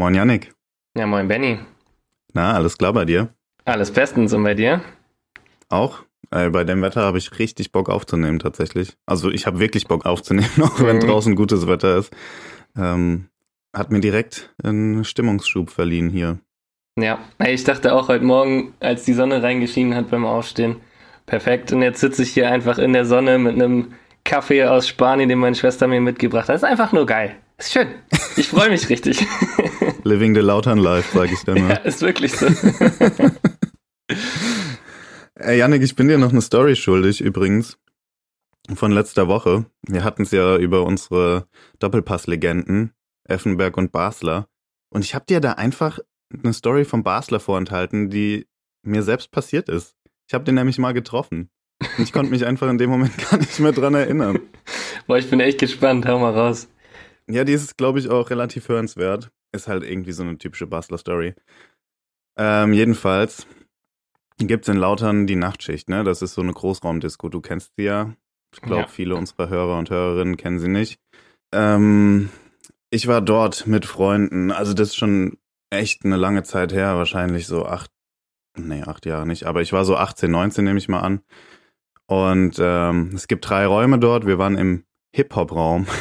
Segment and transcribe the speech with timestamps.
[0.00, 0.54] Moin Yannick.
[0.96, 1.58] Ja, moin Benny.
[2.32, 3.34] Na, alles klar bei dir?
[3.66, 4.80] Alles bestens und bei dir?
[5.68, 5.98] Auch.
[6.30, 8.96] Äh, bei dem Wetter habe ich richtig Bock aufzunehmen tatsächlich.
[9.04, 11.00] Also ich habe wirklich Bock aufzunehmen, auch wenn Mhm.
[11.00, 12.16] draußen gutes Wetter ist.
[12.78, 13.26] Ähm,
[13.76, 16.38] hat mir direkt einen Stimmungsschub verliehen hier.
[16.98, 20.76] Ja, ich dachte auch heute Morgen, als die Sonne reingeschienen hat beim Aufstehen,
[21.26, 21.72] perfekt.
[21.74, 23.92] Und jetzt sitze ich hier einfach in der Sonne mit einem
[24.24, 26.56] Kaffee aus Spanien, den meine Schwester mir mitgebracht hat.
[26.56, 27.36] ist einfach nur geil.
[27.60, 27.88] Ist schön.
[28.36, 29.20] Ich freue mich richtig.
[30.02, 31.74] Living the Lautern Life, sage ich dir ja, mal.
[31.84, 32.46] ist wirklich so.
[35.38, 37.78] Äh, Yannick, ich bin dir noch eine Story schuldig übrigens.
[38.74, 39.64] Von letzter Woche.
[39.86, 41.46] Wir hatten es ja über unsere
[41.78, 42.92] Doppelpass-Legenden,
[43.24, 44.48] Effenberg und Basler.
[44.90, 45.98] Und ich habe dir da einfach
[46.32, 48.48] eine Story vom Basler vorenthalten, die
[48.82, 49.96] mir selbst passiert ist.
[50.28, 51.48] Ich habe den nämlich mal getroffen.
[51.96, 54.40] Und ich konnte mich einfach in dem Moment gar nicht mehr dran erinnern.
[55.06, 56.06] Boah, ich bin echt gespannt.
[56.06, 56.68] Hau mal raus.
[57.30, 59.30] Ja, die ist, glaube ich, auch relativ hörenswert.
[59.52, 61.34] Ist halt irgendwie so eine typische Basler-Story.
[62.38, 63.46] Ähm, jedenfalls
[64.38, 66.04] gibt's in Lautern die Nachtschicht, ne?
[66.04, 67.28] Das ist so eine Großraumdisco.
[67.28, 68.14] Du kennst sie ja.
[68.54, 68.88] Ich glaube, Ja.
[68.88, 70.98] viele unserer Hörer und Hörerinnen kennen sie nicht.
[71.52, 72.30] Ähm,
[72.90, 74.50] ich war dort mit Freunden.
[74.50, 75.36] Also das ist schon
[75.70, 76.96] echt eine lange Zeit her.
[76.96, 77.90] Wahrscheinlich so acht,
[78.56, 79.44] nee, acht Jahre nicht.
[79.44, 81.20] Aber ich war so 18, 19, nehme ich mal an.
[82.06, 84.26] Und ähm, es gibt drei Räume dort.
[84.26, 85.86] Wir waren im Hip-Hop-Raum.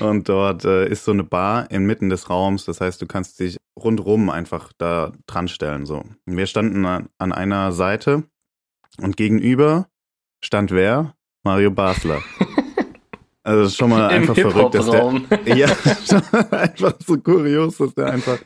[0.00, 2.64] Und dort äh, ist so eine Bar inmitten des Raums.
[2.64, 5.86] Das heißt, du kannst dich rundrum einfach da dran stellen.
[5.86, 6.02] So.
[6.24, 8.24] Wir standen an, an einer Seite
[8.98, 9.88] und gegenüber
[10.42, 11.14] stand wer?
[11.44, 12.22] Mario Basler.
[13.42, 15.22] Also das ist schon mal einfach verrückt, dass der,
[15.56, 15.68] ja,
[16.04, 18.38] schon einfach so kurios, dass der einfach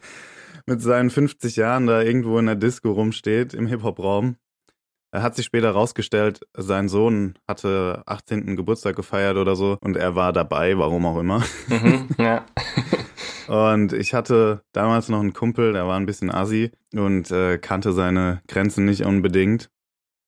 [0.67, 4.37] mit seinen 50 Jahren da irgendwo in der Disco rumsteht, im Hip-Hop-Raum.
[5.15, 8.57] Er hat sich später rausgestellt, sein Sohn hatte 18.
[8.57, 11.45] Geburtstag gefeiert oder so und er war dabei, warum auch immer.
[11.69, 12.45] mhm, ja.
[13.47, 17.93] Und ich hatte damals noch einen Kumpel, der war ein bisschen assi und äh, kannte
[17.93, 19.71] seine Grenzen nicht unbedingt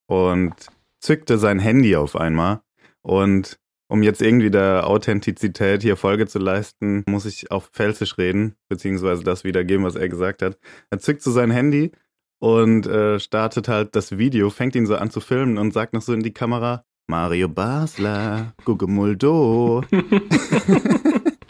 [0.06, 0.54] und
[1.00, 2.60] zückte sein Handy auf einmal.
[3.02, 8.54] Und um jetzt irgendwie der Authentizität hier Folge zu leisten, muss ich auf Pfälzisch reden,
[8.68, 10.58] beziehungsweise das wiedergeben, was er gesagt hat.
[10.90, 11.90] Er zückt so sein Handy
[12.38, 16.02] und äh, startet halt das Video, fängt ihn so an zu filmen und sagt noch
[16.02, 19.84] so in die Kamera, Mario Basler, Gugemuldo.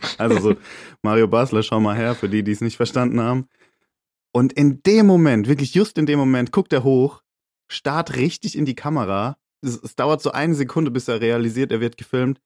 [0.18, 0.56] Also so,
[1.02, 3.48] Mario Basler, schau mal her, für die, die es nicht verstanden haben.
[4.32, 7.22] Und in dem Moment, wirklich just in dem Moment, guckt er hoch,
[7.68, 9.36] starrt richtig in die Kamera.
[9.62, 12.40] Es, es dauert so eine Sekunde, bis er realisiert, er wird gefilmt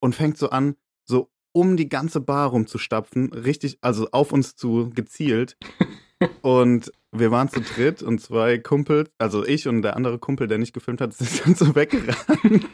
[0.00, 4.90] und fängt so an, so um die ganze Bar rumzustapfen, richtig, also auf uns zu
[4.90, 5.56] gezielt.
[6.40, 10.58] Und wir waren zu dritt und zwei Kumpels, also ich und der andere Kumpel, der
[10.58, 12.66] nicht gefilmt hat, sind dann so weggerannt.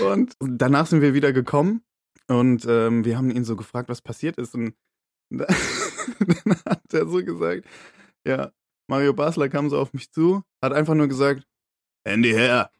[0.00, 1.82] und danach sind wir wieder gekommen
[2.28, 4.54] und ähm, wir haben ihn so gefragt, was passiert ist.
[4.54, 4.74] Und
[5.30, 5.46] dann
[6.66, 7.66] hat er so gesagt,
[8.26, 8.50] ja,
[8.88, 11.46] Mario Basler kam so auf mich zu, hat einfach nur gesagt,
[12.06, 12.70] Handy her.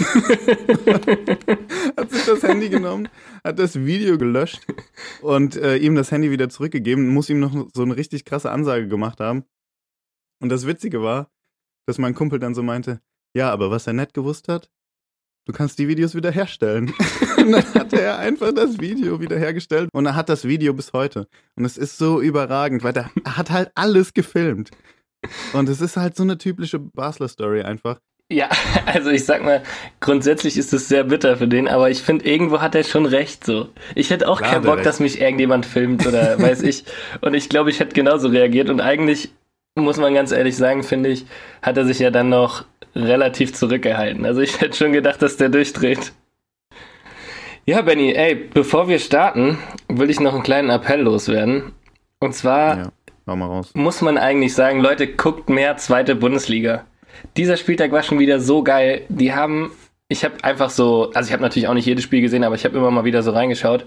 [1.96, 3.08] hat sich das Handy genommen,
[3.44, 4.66] hat das Video gelöscht
[5.22, 8.88] und äh, ihm das Handy wieder zurückgegeben, muss ihm noch so eine richtig krasse Ansage
[8.88, 9.44] gemacht haben.
[10.42, 11.30] Und das Witzige war,
[11.86, 13.00] dass mein Kumpel dann so meinte,
[13.34, 14.70] ja, aber was er nicht gewusst hat,
[15.46, 16.94] du kannst die Videos wiederherstellen.
[17.36, 21.28] und dann hat er einfach das Video wiederhergestellt und er hat das Video bis heute.
[21.56, 24.70] Und es ist so überragend, weil er hat halt alles gefilmt.
[25.52, 28.00] Und es ist halt so eine typische Basler-Story einfach.
[28.32, 28.48] Ja,
[28.86, 29.62] also ich sag mal,
[30.00, 33.44] grundsätzlich ist es sehr bitter für den, aber ich finde, irgendwo hat er schon recht
[33.44, 33.68] so.
[33.94, 34.86] Ich hätte auch Klar keinen Bock, recht.
[34.86, 36.84] dass mich irgendjemand filmt oder weiß ich.
[37.20, 38.70] Und ich glaube, ich hätte genauso reagiert.
[38.70, 39.30] Und eigentlich,
[39.76, 41.26] muss man ganz ehrlich sagen, finde ich,
[41.62, 42.64] hat er sich ja dann noch
[42.94, 44.24] relativ zurückgehalten.
[44.24, 46.12] Also ich hätte schon gedacht, dass der durchdreht.
[47.66, 49.58] Ja, Benny, ey, bevor wir starten,
[49.88, 51.72] will ich noch einen kleinen Appell loswerden.
[52.20, 52.92] Und zwar Ja,
[53.74, 56.84] muss man eigentlich sagen, Leute, guckt mehr zweite Bundesliga.
[57.36, 59.02] Dieser Spieltag war schon wieder so geil.
[59.08, 59.72] Die haben,
[60.08, 62.64] ich habe einfach so, also ich habe natürlich auch nicht jedes Spiel gesehen, aber ich
[62.64, 63.86] habe immer mal wieder so reingeschaut.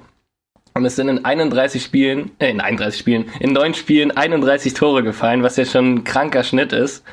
[0.75, 5.03] Und es sind in 31 Spielen, äh, in 31 Spielen, in neun Spielen 31 Tore
[5.03, 7.03] gefallen, was ja schon ein kranker Schnitt ist.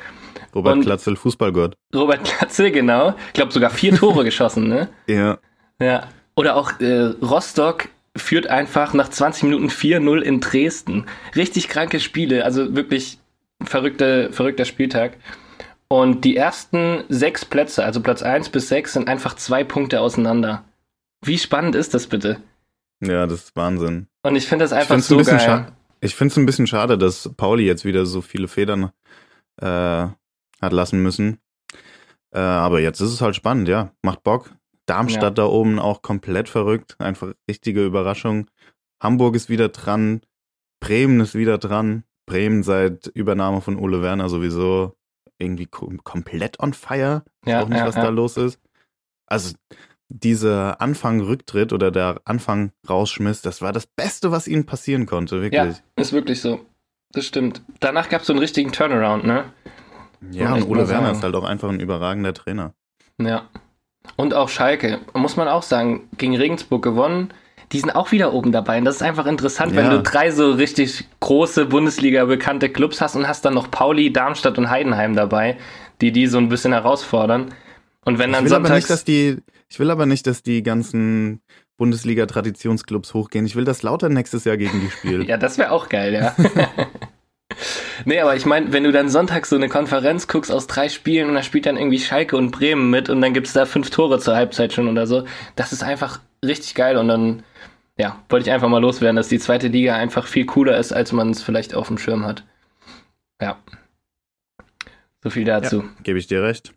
[0.55, 1.75] Robert Und- Klatzel, Fußballgott.
[1.95, 3.13] Robert Klatze, genau.
[3.27, 4.89] Ich glaube sogar vier Tore geschossen, ne?
[5.07, 5.37] Ja,
[5.79, 6.07] Ja.
[6.35, 11.05] Oder auch äh, Rostock führt einfach nach 20 Minuten 4-0 in Dresden.
[11.35, 13.19] Richtig kranke Spiele, also wirklich
[13.63, 15.17] verrückte, verrückter Spieltag.
[15.91, 20.63] Und die ersten sechs Plätze, also Platz 1 bis 6, sind einfach zwei Punkte auseinander.
[21.21, 22.41] Wie spannend ist das bitte?
[23.01, 24.07] ja, das ist Wahnsinn.
[24.23, 25.39] Und ich finde das einfach so ein geil.
[25.41, 25.73] schade.
[25.99, 28.91] Ich finde es ein bisschen schade, dass Pauli jetzt wieder so viele Federn
[29.61, 31.39] äh, hat lassen müssen.
[32.33, 33.91] Äh, aber jetzt ist es halt spannend, ja.
[34.01, 34.55] Macht Bock.
[34.85, 36.95] Darmstadt da oben auch komplett verrückt.
[36.99, 38.49] Einfach richtige Überraschung.
[39.03, 40.21] Hamburg ist wieder dran,
[40.79, 42.05] Bremen ist wieder dran.
[42.25, 44.95] Bremen seit Übernahme von Ole Werner sowieso
[45.41, 47.23] irgendwie kom komplett on fire.
[47.45, 48.03] Ja, auch nicht, ja, was ja.
[48.03, 48.59] da los ist.
[49.25, 49.55] Also
[50.09, 55.77] dieser Anfang-Rücktritt oder der Anfang rausschmiss, das war das Beste, was ihnen passieren konnte, wirklich.
[55.77, 56.65] Ja, ist wirklich so.
[57.13, 57.61] Das stimmt.
[57.79, 59.45] Danach gab es so einen richtigen Turnaround, ne?
[60.31, 62.73] Ja, und echt Ole Werner ist halt auch einfach ein überragender Trainer.
[63.19, 63.49] Ja.
[64.15, 67.33] Und auch Schalke, muss man auch sagen, gegen Regensburg gewonnen.
[67.71, 68.77] Die sind auch wieder oben dabei.
[68.79, 69.91] Und das ist einfach interessant, wenn Ja.
[69.97, 74.69] du drei so richtig große Bundesliga-bekannte Clubs hast und hast dann noch Pauli, Darmstadt und
[74.69, 75.57] Heidenheim dabei,
[76.01, 77.53] die die so ein bisschen herausfordern.
[78.03, 79.37] Und wenn Ich dann will, aber nicht, dass die,
[79.69, 81.41] ich will aber nicht, dass die ganzen
[81.77, 83.45] Bundesliga-Traditionsclubs hochgehen.
[83.45, 85.27] Ich will, dass Lauter nächstes Jahr gegen die spielt.
[85.29, 86.35] Ja, das wäre auch geil, ja.
[88.05, 91.29] nee, aber ich meine, wenn du dann sonntags so eine Konferenz guckst aus drei Spielen
[91.29, 94.19] und da spielt dann irgendwie Schalke und Bremen mit und dann gibt's da fünf Tore
[94.19, 95.23] zur Halbzeit schon oder so,
[95.55, 97.43] das ist einfach richtig geil und dann,
[97.97, 101.11] ja, wollte ich einfach mal loswerden, dass die zweite Liga einfach viel cooler ist, als
[101.11, 102.43] man es vielleicht auf dem Schirm hat.
[103.41, 103.59] Ja.
[105.23, 105.83] So viel dazu.
[106.03, 106.73] Gebe ich dir recht.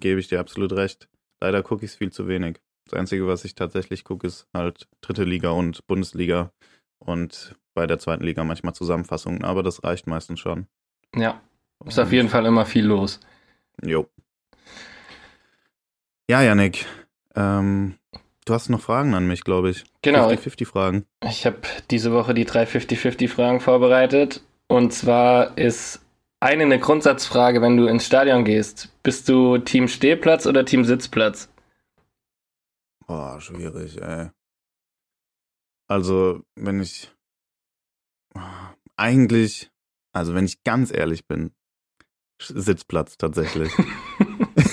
[0.00, 1.08] Gebe ich dir absolut recht.
[1.40, 2.60] Leider gucke ich es viel zu wenig.
[2.84, 6.52] Das Einzige, was ich tatsächlich gucke, ist halt dritte Liga und Bundesliga
[6.98, 10.66] und bei der zweiten Liga manchmal Zusammenfassungen, aber das reicht meistens schon.
[11.14, 11.40] Ja,
[11.84, 13.20] ist auf jeden Fall immer viel los.
[13.84, 14.08] Jo.
[16.28, 16.86] Ja, Yannick.
[17.34, 17.94] Ähm,
[18.48, 19.84] du hast noch Fragen an mich, glaube ich.
[20.02, 21.06] Genau, 50-50 Fragen.
[21.24, 21.58] Ich habe
[21.90, 24.42] diese Woche die drei 50-50-Fragen vorbereitet.
[24.68, 26.00] Und zwar ist
[26.40, 28.92] eine eine Grundsatzfrage, wenn du ins Stadion gehst.
[29.02, 31.50] Bist du Team Stehplatz oder Team Sitzplatz?
[33.06, 34.30] Boah, schwierig, ey.
[35.88, 37.10] Also, wenn ich
[38.96, 39.70] eigentlich,
[40.12, 41.52] also wenn ich ganz ehrlich bin,
[42.40, 43.72] Sitzplatz tatsächlich.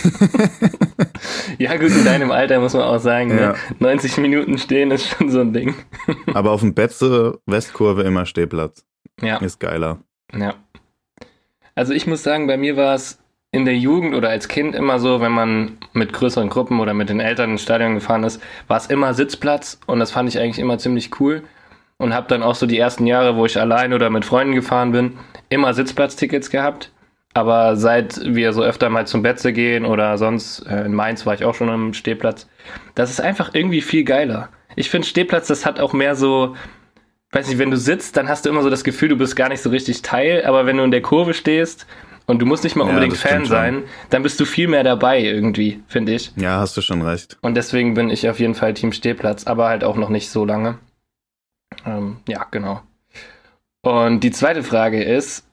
[1.58, 3.52] ja, gut, in deinem Alter muss man auch sagen, Ja.
[3.52, 3.56] ne?
[3.80, 5.76] 90 Minuten stehen ist schon so ein Ding.
[6.34, 8.86] Aber auf dem Betze Westkurve immer Stehplatz.
[9.22, 10.00] Ja, Ist geiler.
[10.38, 10.54] ja.
[11.78, 13.20] Also ich muss sagen, bei mir war es
[13.52, 17.10] in der Jugend oder als Kind immer so, wenn man mit größeren Gruppen oder mit
[17.10, 20.60] den Eltern ins Stadion gefahren ist, war es immer Sitzplatz und das fand ich eigentlich
[20.60, 21.44] immer ziemlich cool.
[21.98, 24.92] Und habe dann auch so die ersten Jahre, wo ich allein oder mit Freunden gefahren
[24.92, 25.18] bin,
[25.48, 26.92] immer Sitzplatztickets gehabt.
[27.36, 31.34] Aber seit wir so öfter mal zum Betze gehen oder sonst, äh, in Mainz war
[31.34, 32.48] ich auch schon am Stehplatz,
[32.96, 34.48] das ist einfach irgendwie viel geiler.
[34.78, 36.56] Ich finde Stehplatz, das hat auch mehr so,
[37.32, 39.50] weiß nicht, wenn du sitzt, dann hast du immer so das Gefühl, du bist gar
[39.50, 41.86] nicht so richtig Teil, aber wenn du in der Kurve stehst
[42.26, 44.86] und du musst nicht mal Ja, unbedingt das Fan sein, dann bist du viel mehr
[44.86, 46.32] dabei irgendwie, finde ich.
[46.38, 47.38] Ja, hast du schon recht.
[47.42, 50.46] Und deswegen bin ich auf jeden Fall Team Stehplatz, aber halt auch noch nicht so
[50.46, 50.78] lange.
[51.86, 52.82] Ähm, ja, genau.
[53.82, 55.46] Und die zweite Frage ist,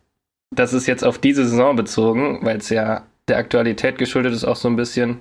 [0.54, 4.56] das ist jetzt auf diese Saison bezogen, weil es ja der Aktualität geschuldet ist, auch
[4.56, 5.20] so ein bisschen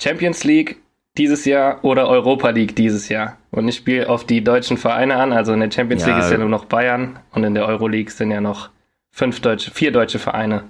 [0.00, 0.80] Champions League
[1.16, 3.36] dieses Jahr oder Europa League dieses Jahr.
[3.50, 6.08] Und ich spiele auf die deutschen Vereine an, also in der Champions Ja.
[6.08, 8.70] League ist ja nur noch Bayern und in der Euroleague sind ja noch
[9.10, 10.64] fünf deutsche, vier deutsche Vereine.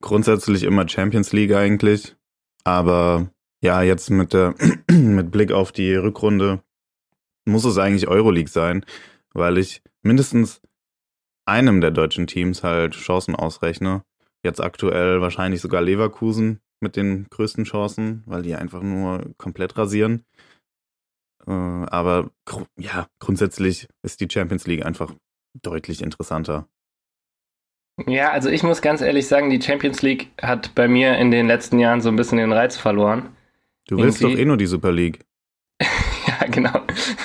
[0.00, 2.16] Grundsätzlich immer Champions League eigentlich.
[2.64, 4.54] Aber ja, jetzt mit der
[4.90, 6.60] mit Blick auf die Rückrunde
[7.44, 8.84] muss es eigentlich Euroleague sein,
[9.32, 10.60] weil ich mindestens
[11.46, 14.02] einem der deutschen Teams halt Chancen ausrechne.
[14.44, 20.24] Jetzt aktuell wahrscheinlich sogar Leverkusen mit den größten Chancen, weil die einfach nur komplett rasieren.
[21.46, 22.30] Äh, aber
[22.78, 25.14] ja, grundsätzlich ist die Champions League einfach
[25.62, 26.68] deutlich interessanter.
[28.06, 31.46] Ja, also ich muss ganz ehrlich sagen, die Champions League hat bei mir in den
[31.46, 33.30] letzten Jahren so ein bisschen den Reiz verloren.
[33.88, 35.20] Du willst Irgendwie- doch eh nur die Super League.
[36.40, 36.80] Ja, genau.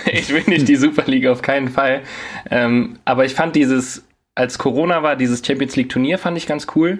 [0.06, 2.04] Ich will nicht die Super League auf keinen Fall.
[2.52, 4.08] Ähm, aber ich fand dieses,
[4.42, 7.00] als Corona war, dieses Champions League Turnier fand ich ganz cool.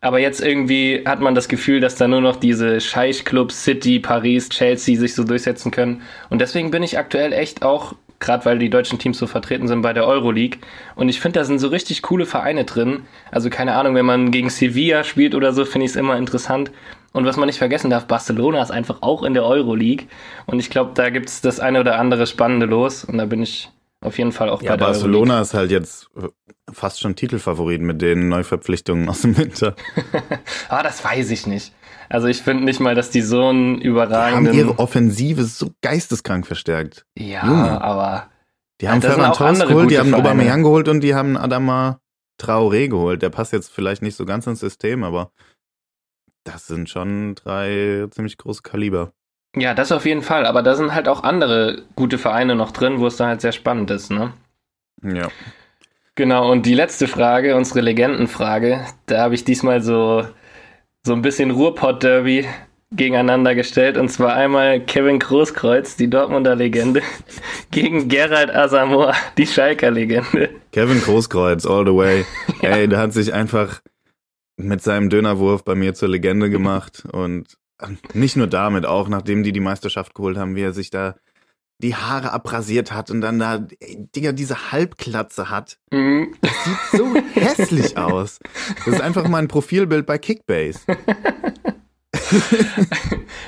[0.00, 4.48] Aber jetzt irgendwie hat man das Gefühl, dass da nur noch diese Scheich-Clubs City, Paris,
[4.48, 6.02] Chelsea sich so durchsetzen können.
[6.28, 9.82] Und deswegen bin ich aktuell echt auch, gerade weil die deutschen Teams so vertreten sind,
[9.82, 10.58] bei der Euroleague.
[10.96, 13.02] Und ich finde, da sind so richtig coole Vereine drin.
[13.30, 16.72] Also keine Ahnung, wenn man gegen Sevilla spielt oder so, finde ich es immer interessant.
[17.12, 20.08] Und was man nicht vergessen darf, Barcelona ist einfach auch in der Euroleague.
[20.46, 23.04] Und ich glaube, da gibt es das eine oder andere Spannende los.
[23.04, 23.70] Und da bin ich
[24.02, 26.28] auf jeden Fall auch Ja, bei der Barcelona ist halt jetzt äh,
[26.72, 29.74] fast schon Titelfavorit mit den Neuverpflichtungen aus dem Winter.
[29.96, 30.38] Euroleague.
[30.68, 31.72] Ah, das weiß ich nicht.
[32.08, 34.54] Also ich finde nicht mal, dass die so einen Die haben überragenden...
[34.54, 37.06] ihre Offensive so geisteskrank verstärkt.
[37.16, 37.80] ja, Junge.
[37.80, 38.28] aber...
[38.80, 40.28] Die haben Ja, Ferran Torres geholt, die haben Vereine.
[40.28, 42.00] Aubameyang geholt und die haben Adama
[42.40, 43.22] Traoré geholt.
[43.22, 45.30] Der passt jetzt vielleicht nicht so ganz ins System, aber
[46.44, 49.12] das sind schon drei ziemlich große Kaliber.
[49.56, 50.46] Ja, das auf jeden Fall.
[50.46, 53.52] Aber da sind halt auch andere gute Vereine noch drin, wo es dann halt sehr
[53.52, 54.32] spannend ist, ne?
[55.02, 55.28] Ja.
[56.14, 60.26] Genau, und die letzte Frage, unsere Legendenfrage, da habe ich diesmal so,
[61.04, 62.46] so ein bisschen Ruhrpott-Derby
[62.92, 63.96] gegeneinander gestellt.
[63.96, 67.02] Und zwar einmal Kevin Großkreuz, die Dortmunder Legende,
[67.70, 70.50] gegen Gerald Asamoah, die Schalker Legende.
[70.72, 72.24] Kevin Großkreuz, all the way.
[72.60, 72.70] ja.
[72.76, 73.80] Ey, der hat sich einfach
[74.56, 77.04] mit seinem Dönerwurf bei mir zur Legende gemacht.
[77.10, 77.56] Und
[78.14, 81.16] nicht nur damit, auch nachdem die die Meisterschaft geholt haben, wie er sich da
[81.82, 83.66] die Haare abrasiert hat und dann da,
[84.14, 85.78] Digga, diese Halbklatze hat.
[85.90, 86.34] Mhm.
[86.40, 88.38] Das sieht so hässlich aus.
[88.84, 90.80] Das ist einfach mal ein Profilbild bei Kickbase.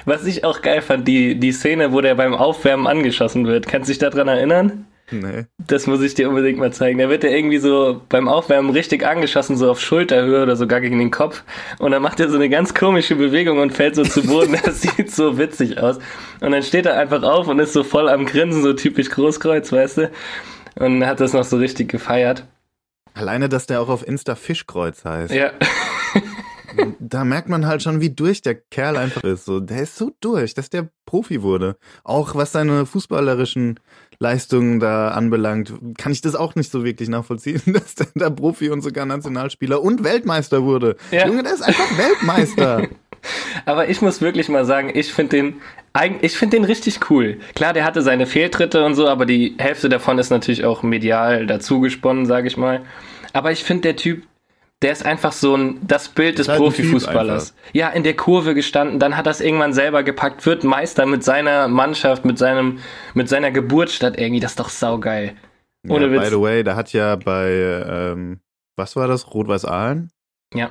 [0.04, 3.66] Was ich auch geil fand, die, die Szene, wo der beim Aufwärmen angeschossen wird.
[3.66, 4.86] Kannst du dich daran erinnern?
[5.10, 5.44] Nee.
[5.58, 6.98] Das muss ich dir unbedingt mal zeigen.
[6.98, 10.98] Da wird er irgendwie so beim Aufwärmen richtig angeschossen, so auf Schulterhöhe oder sogar gegen
[10.98, 11.44] den Kopf.
[11.78, 14.56] Und dann macht er so eine ganz komische Bewegung und fällt so zu Boden.
[14.64, 15.98] Das sieht so witzig aus.
[16.40, 19.70] Und dann steht er einfach auf und ist so voll am Grinsen, so typisch Großkreuz,
[19.72, 20.10] weißt du?
[20.76, 22.44] Und hat das noch so richtig gefeiert.
[23.12, 25.34] Alleine, dass der auch auf Insta Fischkreuz heißt.
[25.34, 25.52] Ja.
[26.98, 29.44] da merkt man halt schon, wie durch der Kerl einfach ist.
[29.44, 31.76] So, der ist so durch, dass der Profi wurde.
[32.02, 33.80] Auch was seine fußballerischen
[34.18, 38.70] Leistungen da anbelangt, kann ich das auch nicht so wirklich nachvollziehen, dass der da Profi
[38.70, 40.96] und sogar Nationalspieler und Weltmeister wurde.
[41.10, 41.26] Ja.
[41.26, 42.88] Junge, der ist einfach Weltmeister.
[43.64, 45.54] Aber ich muss wirklich mal sagen, ich finde den,
[46.20, 47.38] ich finde den richtig cool.
[47.54, 51.46] Klar, der hatte seine Fehltritte und so, aber die Hälfte davon ist natürlich auch medial
[51.46, 52.82] dazugesponnen, sage ich mal.
[53.32, 54.24] Aber ich finde, der Typ,
[54.84, 57.54] der ist einfach so ein, das Bild des halt Profifußballers.
[57.72, 61.68] Ja, in der Kurve gestanden, dann hat es irgendwann selber gepackt, wird Meister mit seiner
[61.68, 62.80] Mannschaft, mit seinem,
[63.14, 65.36] mit seiner Geburtsstadt irgendwie, das ist doch saugeil.
[65.88, 66.24] Ohne ja, Witz.
[66.24, 67.48] By the way, da hat ja bei,
[67.88, 68.40] ähm,
[68.76, 70.10] was war das, Rot-Weiß Aalen?
[70.52, 70.70] Ja.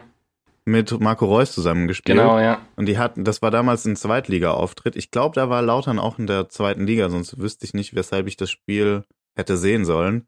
[0.63, 2.15] Mit Marco Reus zusammengespielt.
[2.15, 2.61] Genau, ja.
[2.75, 4.95] Und die hatten, das war damals ein Zweitliga-Auftritt.
[4.95, 8.27] Ich glaube, da war Lautern auch in der zweiten Liga, sonst wüsste ich nicht, weshalb
[8.27, 9.05] ich das Spiel
[9.35, 10.27] hätte sehen sollen.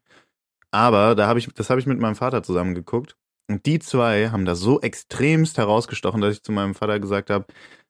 [0.72, 3.16] Aber da habe ich, das habe ich mit meinem Vater zusammen geguckt.
[3.48, 7.46] Und die zwei haben da so extremst herausgestochen, dass ich zu meinem Vater gesagt habe,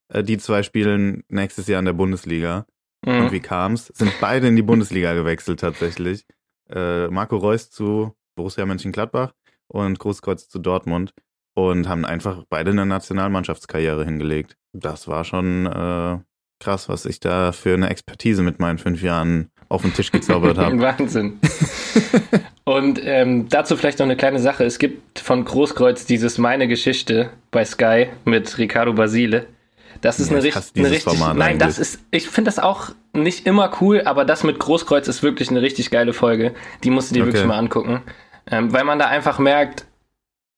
[0.09, 2.67] äh, die zwei spielen nächstes Jahr in der Bundesliga.
[3.05, 3.21] Mhm.
[3.21, 3.87] Und wie kam's?
[3.95, 6.27] Sind beide in die Bundesliga gewechselt tatsächlich.
[6.71, 9.33] Äh, Marco Reus zu Borussia Mönchengladbach
[9.69, 11.15] und Großkreuz zu Dortmund
[11.55, 14.57] und haben einfach beide eine Nationalmannschaftskarriere hingelegt.
[14.73, 16.19] Das war schon äh,
[16.61, 20.59] krass, was ich da für eine Expertise mit meinen fünf Jahren auf den Tisch gezaubert
[20.59, 20.79] habe.
[20.81, 21.41] Wahnsinn.
[22.69, 24.65] Und ähm, dazu vielleicht noch eine kleine Sache.
[24.65, 29.47] Es gibt von Großkreuz dieses Meine Geschichte bei Sky mit Ricardo Basile.
[30.01, 31.05] Das ist ja, eine, richt eine richtig.
[31.05, 31.59] Format nein, eigentlich.
[31.61, 32.01] das ist.
[32.11, 35.93] Ich finde das auch nicht immer cool, aber das mit Großkreuz ist wirklich eine richtig
[35.93, 36.55] geile Folge.
[36.83, 37.35] Die musst du dir okay.
[37.35, 38.03] wirklich mal angucken.
[38.51, 39.87] Ähm, weil man da einfach merkt,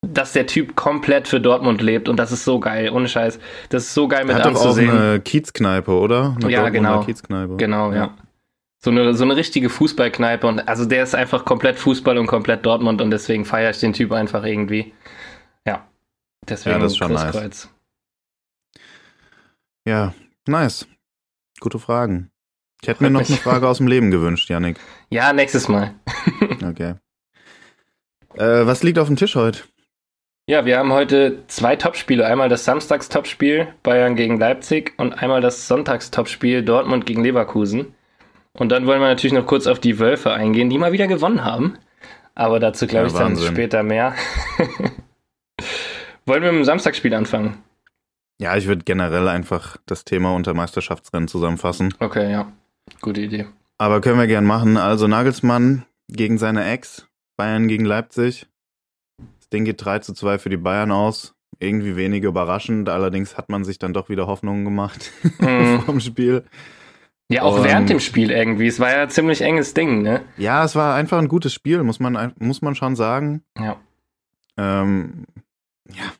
[0.00, 3.38] dass der Typ komplett für Dortmund lebt und das ist so geil, ohne Scheiß.
[3.68, 4.88] Das ist so geil mit er hat anzusehen.
[4.88, 6.36] Doch auch eine Kiezkneipe, oder?
[6.40, 7.02] Eine ja, genau.
[7.02, 7.56] Kiezkneipe.
[7.56, 7.96] Genau, ja.
[7.96, 8.14] ja.
[8.80, 12.64] So eine, so eine richtige Fußballkneipe und also der ist einfach komplett Fußball und komplett
[12.64, 14.92] Dortmund und deswegen feiere ich den Typ einfach irgendwie.
[15.66, 15.88] Ja.
[16.48, 17.68] Deswegen ja, das ist schon nice.
[19.84, 20.14] Ja,
[20.46, 20.86] nice.
[21.60, 22.30] Gute Fragen.
[22.82, 24.78] Ich hätte mir noch eine Frage aus dem Leben gewünscht, Yannick.
[25.10, 25.94] Ja, nächstes Mal.
[26.62, 26.94] okay.
[28.34, 29.62] Äh, was liegt auf dem Tisch heute?
[30.46, 32.24] Ja, wir haben heute zwei Topspiele.
[32.24, 37.94] Einmal das Samstags-Topspiel Bayern gegen Leipzig und einmal das Sonntags-Topspiel Dortmund gegen Leverkusen.
[38.58, 41.44] Und dann wollen wir natürlich noch kurz auf die Wölfe eingehen, die mal wieder gewonnen
[41.44, 41.78] haben.
[42.34, 44.14] Aber dazu glaube ja, ich dann später mehr.
[46.26, 47.58] wollen wir mit dem Samstagsspiel anfangen?
[48.38, 51.94] Ja, ich würde generell einfach das Thema unter Meisterschaftsrennen zusammenfassen.
[51.98, 52.52] Okay, ja.
[53.00, 53.46] Gute Idee.
[53.78, 54.76] Aber können wir gern machen.
[54.76, 58.46] Also Nagelsmann gegen seine Ex, Bayern gegen Leipzig.
[59.38, 61.34] Das Ding geht 3 zu 2 für die Bayern aus.
[61.60, 62.88] Irgendwie wenig überraschend.
[62.88, 65.82] Allerdings hat man sich dann doch wieder Hoffnungen gemacht mhm.
[65.86, 66.44] vom Spiel.
[67.30, 68.66] Ja, auch um, während dem Spiel irgendwie.
[68.66, 70.24] Es war ja ein ziemlich enges Ding, ne?
[70.38, 73.42] Ja, es war einfach ein gutes Spiel, muss man, muss man schon sagen.
[73.58, 73.78] Ja.
[74.56, 75.26] Ähm,
[75.92, 76.12] ja.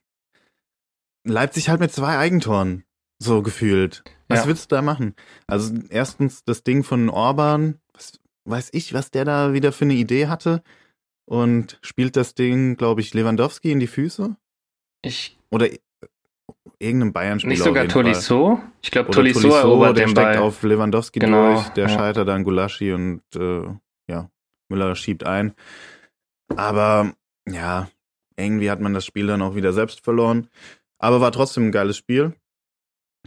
[1.24, 2.84] Leipzig halt mit zwei Eigentoren,
[3.18, 4.04] so gefühlt.
[4.28, 4.46] Was ja.
[4.46, 5.14] willst du da machen?
[5.46, 9.94] Also, erstens das Ding von Orban, was weiß ich, was der da wieder für eine
[9.94, 10.62] Idee hatte.
[11.24, 14.36] Und spielt das Ding, glaube ich, Lewandowski in die Füße?
[15.02, 15.38] Ich.
[15.50, 15.68] Oder
[16.78, 17.52] irgendeinem Bayern-Spieler.
[17.52, 18.60] Nicht sogar Tolisso?
[18.82, 20.38] Ich glaube, Tolisso, Tolisso erobert der den steckt Ball.
[20.38, 21.94] auf Lewandowski genau, durch, der ja.
[21.94, 23.64] scheitert an Gulaschi und äh,
[24.08, 24.30] ja,
[24.68, 25.54] Müller schiebt ein.
[26.56, 27.12] Aber
[27.48, 27.88] ja,
[28.36, 30.48] irgendwie hat man das Spiel dann auch wieder selbst verloren.
[30.98, 32.34] Aber war trotzdem ein geiles Spiel.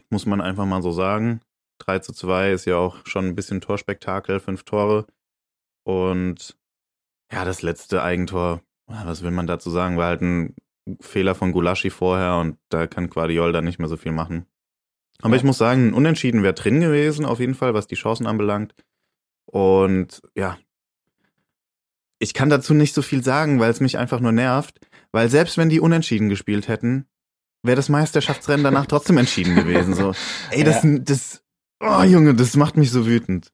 [0.09, 1.41] Muss man einfach mal so sagen.
[1.79, 5.05] 3 zu 2 ist ja auch schon ein bisschen Torspektakel, fünf Tore.
[5.83, 6.57] Und
[7.31, 10.55] ja, das letzte Eigentor, was will man dazu sagen, war halt ein
[10.99, 14.45] Fehler von Gulaschi vorher und da kann Guardiol dann nicht mehr so viel machen.
[15.21, 15.37] Aber ja.
[15.37, 18.73] ich muss sagen, ein Unentschieden wäre drin gewesen, auf jeden Fall, was die Chancen anbelangt.
[19.45, 20.57] Und ja,
[22.19, 24.79] ich kann dazu nicht so viel sagen, weil es mich einfach nur nervt.
[25.11, 27.05] Weil selbst wenn die unentschieden gespielt hätten,
[27.63, 29.93] wäre das Meisterschaftsrennen danach trotzdem entschieden gewesen.
[29.93, 30.13] So,
[30.51, 30.99] ey, das, ja.
[30.99, 31.43] das,
[31.79, 33.51] oh Junge, das macht mich so wütend.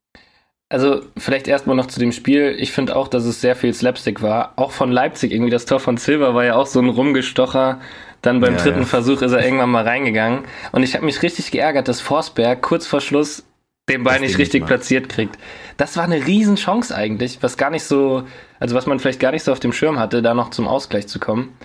[0.70, 2.56] Also vielleicht erstmal noch zu dem Spiel.
[2.60, 4.54] Ich finde auch, dass es sehr viel Slapstick war.
[4.58, 5.52] Auch von Leipzig irgendwie.
[5.52, 7.80] Das Tor von Silver war ja auch so ein Rumgestocher.
[8.22, 8.86] Dann beim ja, dritten ja.
[8.86, 10.44] Versuch ist er irgendwann mal reingegangen.
[10.74, 13.46] Und ich habe mich richtig geärgert, dass Forsberg kurz vor Schluss
[13.90, 15.38] den Ball nicht richtig nicht platziert kriegt.
[15.78, 18.24] Das war eine Riesenchance eigentlich, was gar nicht so,
[18.60, 21.08] also was man vielleicht gar nicht so auf dem Schirm hatte, da noch zum Ausgleich
[21.08, 21.56] zu kommen.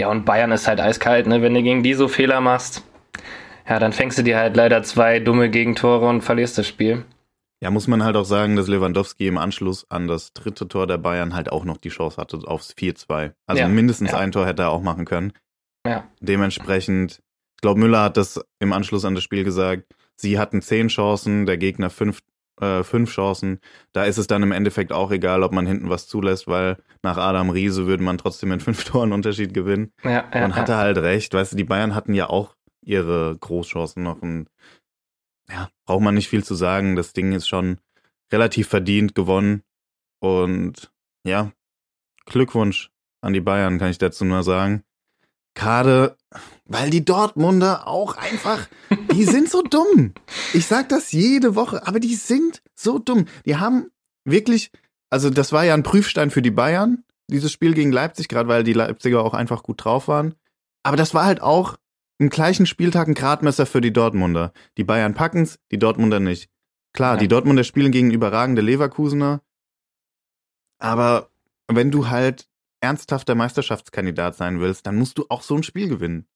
[0.00, 1.42] Ja, und Bayern ist halt eiskalt, ne?
[1.42, 2.84] Wenn du gegen die so Fehler machst,
[3.68, 7.04] ja, dann fängst du dir halt leider zwei dumme Gegentore und verlierst das Spiel.
[7.60, 10.98] Ja, muss man halt auch sagen, dass Lewandowski im Anschluss an das dritte Tor der
[10.98, 13.32] Bayern halt auch noch die Chance hatte aufs 4-2.
[13.46, 14.18] Also ja, mindestens ja.
[14.18, 15.32] ein Tor hätte er auch machen können.
[15.84, 16.08] Ja.
[16.20, 17.20] Dementsprechend,
[17.56, 21.46] ich glaube, Müller hat das im Anschluss an das Spiel gesagt, sie hatten zehn Chancen,
[21.46, 22.20] der Gegner fünf,
[22.60, 23.58] äh, fünf Chancen.
[23.92, 27.16] Da ist es dann im Endeffekt auch egal, ob man hinten was zulässt, weil nach
[27.16, 29.92] Adam Riese würde man trotzdem in fünf Toren Unterschied gewinnen.
[30.04, 31.34] Ja, ja, und hatte halt recht.
[31.34, 34.46] Weißt du, die Bayern hatten ja auch ihre Großchancen noch und
[35.50, 36.96] ja, braucht man nicht viel zu sagen.
[36.96, 37.78] Das Ding ist schon
[38.32, 39.62] relativ verdient gewonnen.
[40.20, 40.90] Und
[41.24, 41.52] ja,
[42.26, 42.90] Glückwunsch
[43.20, 44.84] an die Bayern, kann ich dazu nur sagen.
[45.54, 46.16] Gerade,
[46.66, 48.68] weil die Dortmunder auch einfach,
[49.12, 50.14] die sind so dumm.
[50.54, 53.26] Ich sag das jede Woche, aber die sind so dumm.
[53.44, 53.90] Die haben
[54.24, 54.70] wirklich,
[55.10, 58.62] also das war ja ein Prüfstein für die Bayern, dieses Spiel gegen Leipzig, gerade weil
[58.62, 60.34] die Leipziger auch einfach gut drauf waren.
[60.84, 61.76] Aber das war halt auch
[62.18, 64.52] im gleichen Spieltag ein Gradmesser für die Dortmunder.
[64.76, 66.50] Die Bayern packen's, die Dortmunder nicht.
[66.92, 67.20] Klar, ja.
[67.20, 69.40] die Dortmunder spielen gegen überragende Leverkusener,
[70.78, 71.30] aber
[71.66, 72.48] wenn du halt
[72.80, 76.26] ernsthafter Meisterschaftskandidat sein willst, dann musst du auch so ein Spiel gewinnen.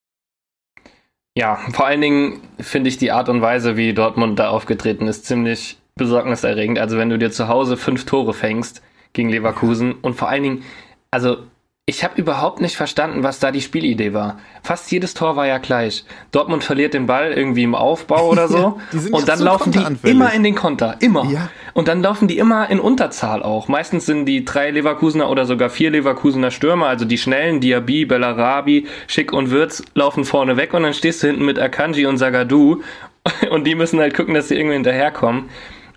[1.35, 5.25] Ja, vor allen Dingen finde ich die Art und Weise, wie Dortmund da aufgetreten ist,
[5.25, 6.79] ziemlich besorgniserregend.
[6.79, 10.65] Also wenn du dir zu Hause fünf Tore fängst gegen Leverkusen und vor allen Dingen,
[11.11, 11.47] also
[11.85, 14.39] ich habe überhaupt nicht verstanden, was da die Spielidee war.
[14.63, 16.05] Fast jedes Tor war ja gleich.
[16.31, 18.81] Dortmund verliert den Ball irgendwie im Aufbau oder so.
[18.93, 20.97] ja, und dann so laufen die immer in den Konter.
[21.01, 21.25] Immer.
[21.25, 21.51] Ja.
[21.75, 23.67] Und dann laufen die immer in Unterzahl auch.
[23.67, 28.87] Meistens sind die drei Leverkusener oder sogar vier Leverkusener Stürmer, also die schnellen, Diaby, Bellarabi,
[29.09, 32.83] Schick und Würz, laufen vorne weg und dann stehst du hinten mit Akanji und Sagadu
[33.51, 35.49] und die müssen halt gucken, dass sie irgendwie hinterherkommen.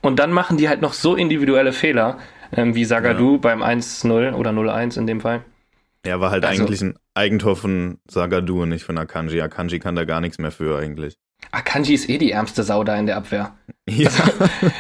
[0.02, 2.18] Und dann machen die halt noch so individuelle Fehler,
[2.56, 3.38] ähm, wie Sagadu ja.
[3.38, 5.44] beim 1-0 oder 0-1 in dem Fall.
[6.06, 9.42] Er war halt also, eigentlich ein Eigentor von Sagadu und nicht von Akanji.
[9.42, 11.18] Akanji kann da gar nichts mehr für eigentlich.
[11.52, 13.56] Akanji ist eh die ärmste Sau da in der Abwehr.
[13.88, 14.10] Ja.
[14.10, 14.24] Also,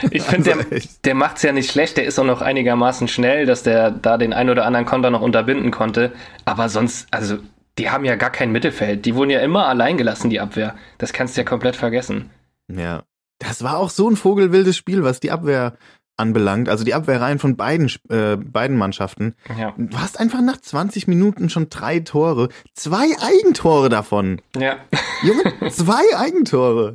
[0.09, 1.95] ich finde, also der, der macht es ja nicht schlecht.
[1.97, 5.21] Der ist auch noch einigermaßen schnell, dass der da den ein oder anderen Konter noch
[5.21, 6.11] unterbinden konnte.
[6.43, 7.37] Aber sonst, also,
[7.77, 9.05] die haben ja gar kein Mittelfeld.
[9.05, 10.73] Die wurden ja immer allein gelassen, die Abwehr.
[10.97, 12.31] Das kannst du ja komplett vergessen.
[12.67, 13.03] Ja.
[13.37, 15.77] Das war auch so ein vogelwildes Spiel, was die Abwehr
[16.17, 19.35] anbelangt, also die Abwehrreihen von beiden, äh, beiden Mannschaften.
[19.57, 19.73] Ja.
[19.77, 24.41] Du hast einfach nach 20 Minuten schon drei Tore, zwei Eigentore davon.
[24.57, 24.77] Ja.
[25.23, 26.93] Junge, zwei Eigentore.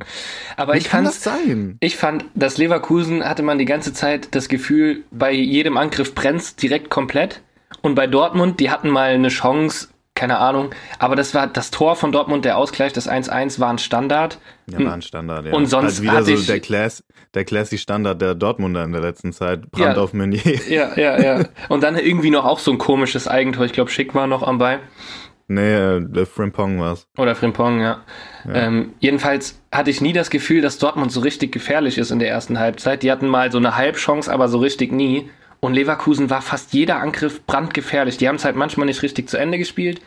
[0.57, 1.77] Aber Wie ich kann das sein?
[1.79, 6.61] Ich fand, dass Leverkusen hatte man die ganze Zeit das Gefühl, bei jedem Angriff brennt
[6.61, 7.41] direkt komplett.
[7.81, 9.87] Und bei Dortmund, die hatten mal eine Chance,
[10.21, 10.69] keine Ahnung.
[10.99, 14.37] Aber das war das Tor von Dortmund, der Ausgleich, das 1-1 war ein Standard.
[14.67, 15.51] Ja, war ein Standard, ja.
[15.51, 17.03] Und sonst also wieder so ich, der, Class,
[17.33, 19.71] der Classy Standard der Dortmunder in der letzten Zeit.
[19.71, 20.39] Brand ja, auf Meunier.
[20.69, 21.45] Ja, ja, ja.
[21.69, 23.65] Und dann irgendwie noch auch so ein komisches Eigentor.
[23.65, 24.81] Ich glaube, Schick war noch am Ball.
[25.47, 27.07] Nee, äh, Frimpong war's.
[27.17, 28.01] Oder Frimpong, ja.
[28.45, 28.53] ja.
[28.53, 32.29] Ähm, jedenfalls hatte ich nie das Gefühl, dass Dortmund so richtig gefährlich ist in der
[32.29, 33.01] ersten Halbzeit.
[33.01, 35.31] Die hatten mal so eine Halbchance, aber so richtig nie.
[35.61, 38.17] Und Leverkusen war fast jeder Angriff brandgefährlich.
[38.17, 40.01] Die haben es halt manchmal nicht richtig zu Ende gespielt.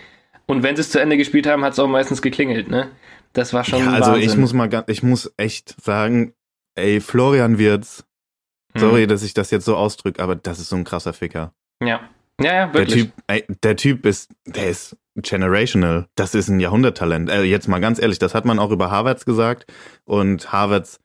[0.47, 2.91] Und wenn sie es zu Ende gespielt haben, hat es auch meistens geklingelt, ne?
[3.33, 3.79] Das war schon.
[3.79, 4.31] Ja, also Wahnsinn.
[4.31, 6.35] ich muss mal, ich muss echt sagen,
[6.75, 8.05] ey, Florian Wirtz,
[8.75, 8.81] hm.
[8.81, 9.09] sorry, hm.
[9.09, 11.55] dass ich das jetzt so ausdrücke, aber das ist so ein krasser Ficker.
[11.83, 12.01] Ja.
[12.41, 12.95] Ja, ja, wirklich.
[12.95, 16.09] Der Typ, ey, der Typ ist, der ist generational.
[16.17, 17.31] Das ist ein Jahrhunderttalent.
[17.31, 19.73] Äh, jetzt mal ganz ehrlich, das hat man auch über Harvards gesagt.
[20.05, 20.99] Und Harvards,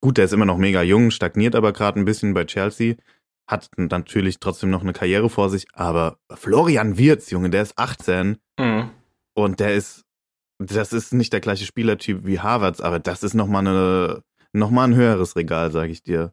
[0.00, 2.94] gut, der ist immer noch mega jung, stagniert aber gerade ein bisschen bei Chelsea
[3.50, 8.38] hat natürlich trotzdem noch eine Karriere vor sich, aber Florian Wirz, Junge, der ist 18
[8.58, 8.90] mhm.
[9.34, 10.04] und der ist,
[10.58, 14.94] das ist nicht der gleiche Spielertyp wie Harvards, aber das ist nochmal eine, nochmal ein
[14.94, 16.32] höheres Regal, sag ich dir.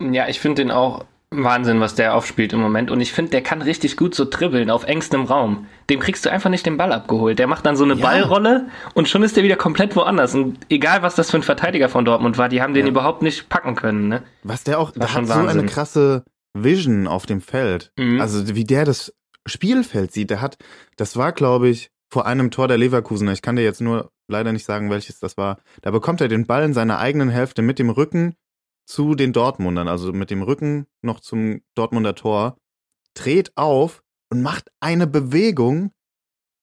[0.00, 2.90] Ja, ich finde den auch Wahnsinn, was der aufspielt im Moment.
[2.90, 5.66] Und ich finde, der kann richtig gut so dribbeln auf engstem Raum.
[5.90, 7.38] Dem kriegst du einfach nicht den Ball abgeholt.
[7.38, 8.06] Der macht dann so eine ja.
[8.06, 10.34] Ballrolle und schon ist der wieder komplett woanders.
[10.34, 13.48] Und egal, was das für ein Verteidiger von Dortmund war, die haben den überhaupt nicht
[13.48, 14.08] packen können.
[14.08, 14.22] Ne?
[14.44, 16.24] Was der auch, der hat so eine krasse
[16.64, 17.92] Vision auf dem Feld.
[17.96, 18.20] Mhm.
[18.20, 19.14] Also wie der das
[19.46, 20.58] Spielfeld sieht, der hat,
[20.96, 23.32] das war, glaube ich, vor einem Tor der Leverkusener.
[23.32, 25.58] Ich kann dir jetzt nur leider nicht sagen, welches das war.
[25.82, 28.34] Da bekommt er den Ball in seiner eigenen Hälfte mit dem Rücken
[28.86, 32.56] zu den Dortmundern, also mit dem Rücken noch zum Dortmunder Tor,
[33.14, 35.90] dreht auf und macht eine Bewegung,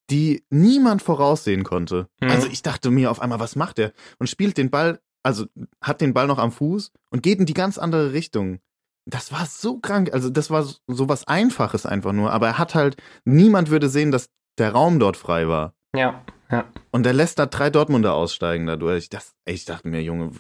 [0.10, 2.08] die niemand voraussehen konnte.
[2.22, 2.30] Mhm.
[2.30, 3.94] Also ich dachte mir auf einmal, was macht der?
[4.20, 5.46] Und spielt den Ball, also
[5.82, 8.60] hat den Ball noch am Fuß und geht in die ganz andere Richtung.
[9.06, 10.12] Das war so krank.
[10.14, 12.32] Also das war so was Einfaches einfach nur.
[12.32, 15.74] Aber er hat halt, niemand würde sehen, dass der Raum dort frei war.
[15.96, 16.66] Ja, ja.
[16.92, 19.10] Und er lässt da drei Dortmunder aussteigen dadurch.
[19.10, 20.32] Das, ich dachte mir, Junge,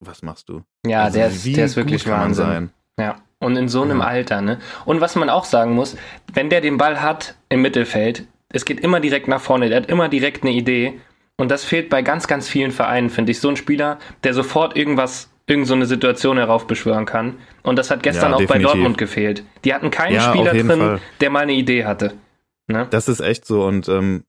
[0.00, 0.62] was machst du?
[0.86, 2.44] Ja, Also der, ist, der ist wirklich kann Wahnsinn.
[2.46, 2.70] sein.
[2.98, 3.16] Ja.
[3.38, 4.06] Und in so einem Ja.
[4.06, 4.58] Alter, ne?
[4.86, 5.96] Und was man auch sagen muss,
[6.32, 9.90] wenn der den Ball hat im Mittelfeld, es geht immer direkt nach vorne, der hat
[9.90, 11.00] immer direkt eine Idee.
[11.36, 13.40] Und das fehlt bei ganz, ganz vielen Vereinen, finde ich.
[13.40, 17.38] So ein Spieler, der sofort irgendwas, irgend so eine Situation heraufbeschwören kann.
[17.62, 18.72] Und das hat gestern Ja, auch bei definitiv.
[18.72, 19.44] Dortmund gefehlt.
[19.64, 21.00] Die hatten keinen Ja, Spieler drin, Fall.
[21.20, 22.14] der mal eine Idee hatte.
[22.66, 22.86] Ne?
[22.90, 23.64] Das ist echt so.
[23.64, 24.24] Und ähm,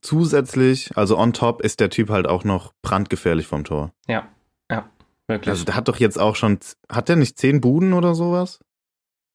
[0.00, 3.92] zusätzlich, also on top, ist der Typ halt auch noch brandgefährlich vom Tor.
[4.06, 4.26] Ja,
[4.70, 4.88] ja,
[5.26, 5.50] wirklich.
[5.50, 6.58] Also der hat doch jetzt auch schon,
[6.90, 8.60] hat der nicht zehn Buden oder sowas?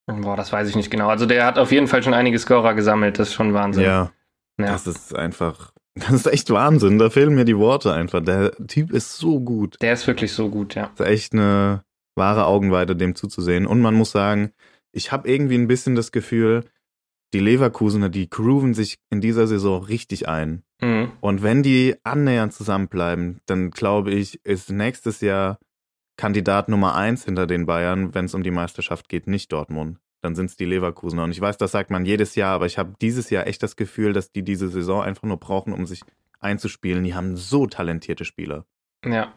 [0.08, 1.10] Boah, das weiß ich nicht genau.
[1.10, 3.84] Also der hat auf jeden Fall schon einige Scorer gesammelt, das ist schon Wahnsinn.
[3.84, 4.12] Ja,
[4.58, 4.66] ja.
[4.66, 6.98] das ist einfach, das ist echt Wahnsinn.
[6.98, 8.24] Da fehlen mir die Worte einfach.
[8.24, 9.78] Der Typ ist so gut.
[9.82, 10.92] Der ist wirklich so gut, ja.
[10.96, 11.84] Das ist echt eine
[12.16, 13.66] wahre Augenweide, dem zuzusehen.
[13.66, 14.52] Und man muss sagen,
[14.92, 16.64] ich habe irgendwie ein bisschen das Gefühl,
[17.34, 20.64] die Leverkusener, die grooven sich in dieser Saison richtig ein.
[20.82, 21.12] Mhm.
[21.20, 25.60] Und wenn die annähernd zusammenbleiben, dann glaube ich, ist nächstes Jahr
[26.16, 29.98] Kandidat Nummer eins hinter den Bayern, wenn es um die Meisterschaft geht, nicht Dortmund.
[30.24, 31.26] Dann sind es die Leverkusener.
[31.26, 33.76] Und ich weiß, das sagt man jedes Jahr, aber ich habe dieses Jahr echt das
[33.76, 36.02] Gefühl, dass die diese Saison einfach nur brauchen, um sich
[36.40, 37.04] einzuspielen.
[37.04, 38.66] Die haben so talentierte Spieler.
[39.06, 39.34] Ja.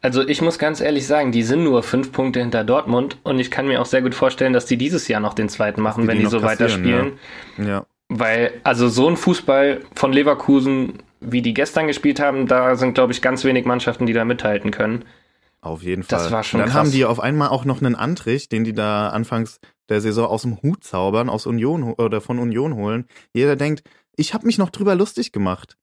[0.00, 3.50] Also ich muss ganz ehrlich sagen, die sind nur fünf Punkte hinter Dortmund und ich
[3.50, 6.08] kann mir auch sehr gut vorstellen, dass die dieses Jahr noch den zweiten machen, die
[6.08, 7.18] wenn die die so weiterspielen.
[7.58, 12.94] Ja, Weil, also so ein Fußball von Leverkusen, wie die gestern gespielt haben, da sind,
[12.94, 15.04] glaube ich, ganz wenig Mannschaften, die da mithalten können.
[15.64, 16.18] Auf jeden Fall.
[16.18, 16.78] Das war schon Dann krass.
[16.78, 20.42] haben die auf einmal auch noch einen Antrich, den die da anfangs der Saison aus
[20.42, 23.06] dem Hut zaubern, aus Union oder von Union holen.
[23.32, 23.82] Jeder denkt,
[24.16, 25.76] ich habe mich noch drüber lustig gemacht.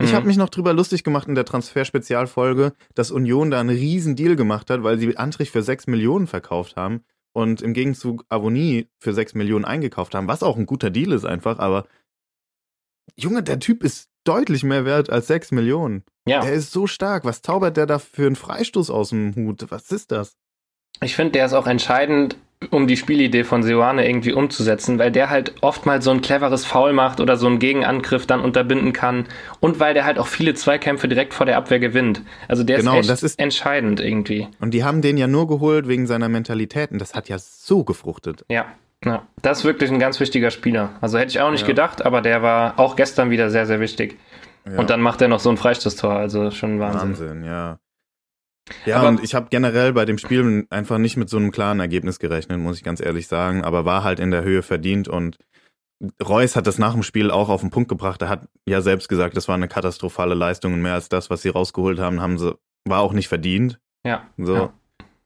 [0.00, 0.16] Ich Mhm.
[0.16, 4.36] habe mich noch drüber lustig gemacht in der Transfer-Spezialfolge, dass Union da einen riesen Deal
[4.36, 9.14] gemacht hat, weil sie Antrich für 6 Millionen verkauft haben und im Gegenzug Avonie für
[9.14, 11.86] 6 Millionen eingekauft haben, was auch ein guter Deal ist einfach, aber
[13.16, 16.04] Junge, der Typ ist deutlich mehr wert als 6 Millionen.
[16.26, 17.24] Ja, Der ist so stark.
[17.24, 19.66] Was zaubert der da für einen Freistoß aus dem Hut?
[19.70, 20.36] Was ist das?
[21.00, 22.36] ich finde, der ist auch entscheidend,
[22.70, 26.92] um die Spielidee von Seoane irgendwie umzusetzen, weil der halt oftmals so ein cleveres Foul
[26.92, 29.26] macht oder so einen Gegenangriff dann unterbinden kann
[29.58, 32.22] und weil der halt auch viele Zweikämpfe direkt vor der Abwehr gewinnt.
[32.46, 34.46] Also der Genau, ist echt das ist- entscheidend irgendwie.
[34.60, 36.92] Und die haben den ja nur geholt wegen seiner Mentalität.
[36.92, 38.44] Und das hat ja so gefruchtet.
[38.48, 38.66] Ja,
[39.04, 40.90] ja, das ist wirklich ein ganz wichtiger Spieler.
[41.00, 41.66] Also hätte ich auch nicht Ja.
[41.66, 44.18] gedacht, aber der war auch gestern wieder sehr, sehr wichtig.
[44.64, 44.78] Ja.
[44.78, 47.00] Und dann macht er noch so ein Freistoßtor, also schon Wahnsinn.
[47.10, 47.78] Wahnsinn, ja.
[48.86, 51.80] Ja, Aber- und ich habe generell bei dem Spiel einfach nicht mit so einem klaren
[51.80, 53.64] Ergebnis gerechnet, muss ich ganz ehrlich sagen.
[53.64, 55.08] Aber war halt in der Höhe verdient.
[55.08, 55.36] Und
[56.24, 58.22] Reus hat das nach dem Spiel auch auf den Punkt gebracht.
[58.22, 60.74] Er hat ja selbst gesagt, das war eine katastrophale Leistung.
[60.74, 63.80] Und mehr als das, was sie rausgeholt haben, haben sie, war auch nicht verdient.
[64.06, 64.54] Ja, So.
[64.54, 64.72] Ja.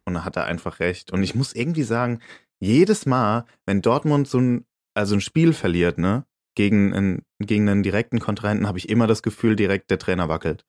[0.06, 1.12] Und da hat er einfach recht.
[1.12, 2.20] Und ich muss irgendwie sagen,
[2.60, 4.64] jedes Mal, wenn Dortmund so ein,
[4.94, 9.22] also ein Spiel verliert, ne, gegen einen, gegen einen direkten Kontrahenten, habe ich immer das
[9.22, 10.64] Gefühl, direkt der Trainer wackelt.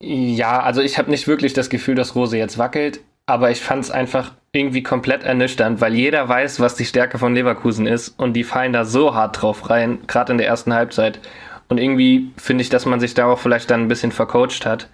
[0.00, 3.84] Ja, also ich habe nicht wirklich das Gefühl, dass Rose jetzt wackelt, aber ich fand
[3.84, 8.34] es einfach irgendwie komplett ernüchternd, weil jeder weiß, was die Stärke von Leverkusen ist und
[8.34, 11.20] die fallen da so hart drauf rein, gerade in der ersten Halbzeit.
[11.68, 14.88] Und irgendwie finde ich, dass man sich da auch vielleicht dann ein bisschen vercoacht hat,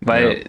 [0.00, 0.44] weil,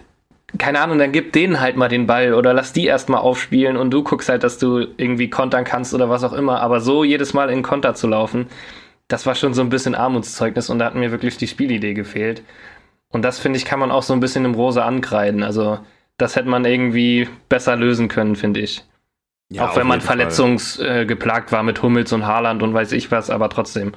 [0.58, 3.90] keine Ahnung, dann gib denen halt mal den Ball oder lass die erstmal aufspielen und
[3.90, 7.34] du guckst halt, dass du irgendwie kontern kannst oder was auch immer, aber so jedes
[7.34, 8.48] Mal in Konter zu laufen,
[9.08, 12.42] das war schon so ein bisschen Armutszeugnis und da hat mir wirklich die Spielidee gefehlt.
[13.10, 15.42] Und das, finde ich, kann man auch so ein bisschen im Rosa ankreiden.
[15.42, 15.80] Also,
[16.16, 18.84] das hätte man irgendwie besser lösen können, finde ich.
[19.58, 23.92] auch wenn man verletzungsgeplagt war mit Hummels und Haaland und weiß ich was, aber trotzdem.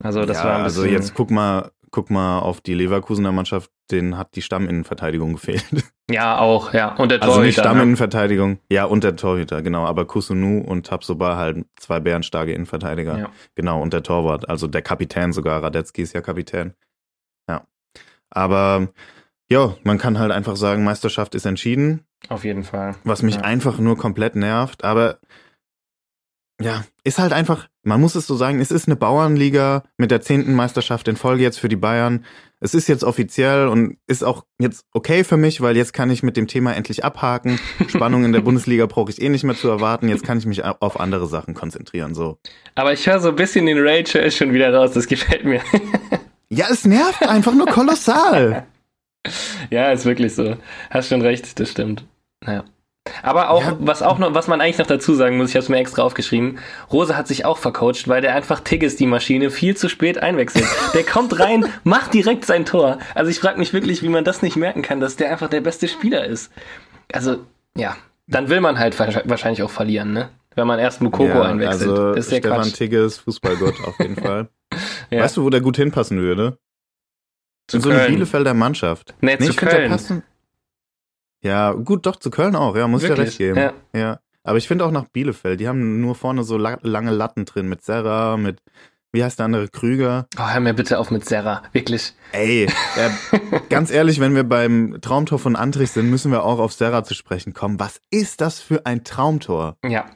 [0.00, 0.96] Also, das ja, war ein also bisschen.
[0.96, 5.64] jetzt guck mal, guck mal auf die Leverkusener Mannschaft, denen hat die Stamminnenverteidigung gefehlt.
[6.10, 6.94] ja, auch, ja.
[6.96, 7.68] Und der Also nicht Torhüter, ne?
[7.76, 9.84] Stamminnenverteidigung, ja, und der Torhüter, genau.
[9.86, 13.18] Aber Kusunu und Tabsoba halt zwei bärenstarke Innenverteidiger.
[13.18, 13.30] Ja.
[13.54, 16.74] Genau, und der Torwart, also der Kapitän sogar, Radetzky ist ja Kapitän.
[17.48, 17.66] Ja.
[18.30, 18.88] Aber
[19.50, 22.94] ja, man kann halt einfach sagen, Meisterschaft ist entschieden, Auf jeden Fall.
[23.04, 23.40] was mich Ja.
[23.42, 24.84] einfach nur komplett nervt.
[24.84, 25.18] Aber
[26.60, 30.20] ja, ist halt einfach, man muss es so sagen, es ist eine Bauernliga mit der
[30.20, 32.24] zehnten Meisterschaft in Folge jetzt für die Bayern.
[32.60, 36.24] Es ist jetzt offiziell und ist auch jetzt okay für mich, weil jetzt kann ich
[36.24, 37.60] mit dem Thema endlich abhaken.
[37.88, 40.08] Spannung in der Bundesliga brauche ich eh nicht mehr zu erwarten.
[40.08, 42.14] Jetzt kann ich mich auf andere Sachen konzentrieren.
[42.14, 42.38] So.
[42.74, 44.92] Aber ich höre so ein bisschen den Rage ist schon wieder raus.
[44.92, 45.60] Das gefällt mir.
[46.50, 48.66] Ja, es nervt einfach nur kolossal.
[49.70, 50.56] ja, ist wirklich so.
[50.90, 52.04] Hast schon recht, das stimmt.
[52.46, 52.64] Ja.
[53.22, 53.76] Aber auch, ja.
[53.80, 56.02] was auch noch, was man eigentlich noch dazu sagen muss, ich habe es mir extra
[56.02, 56.58] aufgeschrieben,
[56.92, 60.66] Rose hat sich auch vercoacht, weil der einfach Tigges die Maschine viel zu spät einwechselt.
[60.94, 62.98] Der kommt rein, macht direkt sein Tor.
[63.14, 65.60] Also ich frage mich wirklich, wie man das nicht merken kann, dass der einfach der
[65.60, 66.50] beste Spieler ist.
[67.12, 67.38] Also,
[67.76, 70.30] ja, dann will man halt wahrscheinlich auch verlieren, ne?
[70.54, 71.90] Wenn man erst Mukoko ja, einwechselt.
[71.90, 72.74] Also das ist der Stefan Quatsch.
[72.74, 74.48] Tigges, Fußballgott auf jeden Fall.
[75.10, 75.22] ja.
[75.22, 76.58] Weißt du, wo der gut hinpassen würde?
[77.68, 79.14] Zu In so eine Bielefelder Mannschaft.
[79.20, 79.96] Nee, nee zu Köln.
[81.42, 83.58] Ja, gut, doch, zu Köln auch, ja, muss ich ja recht geben.
[83.58, 83.72] Ja.
[83.92, 84.18] ja.
[84.42, 87.68] Aber ich finde auch nach Bielefeld, die haben nur vorne so la lange Latten drin
[87.68, 88.60] mit Serra, mit,
[89.12, 90.26] wie heißt der andere, Krüger.
[90.38, 92.14] Oh, hör mir bitte auf mit Serra, wirklich.
[92.32, 92.70] Ey, äh,
[93.68, 97.14] ganz ehrlich, wenn wir beim Traumtor von Antrich sind, müssen wir auch auf Serra zu
[97.14, 97.78] sprechen kommen.
[97.78, 99.76] Was ist das für ein Traumtor?
[99.86, 100.06] Ja.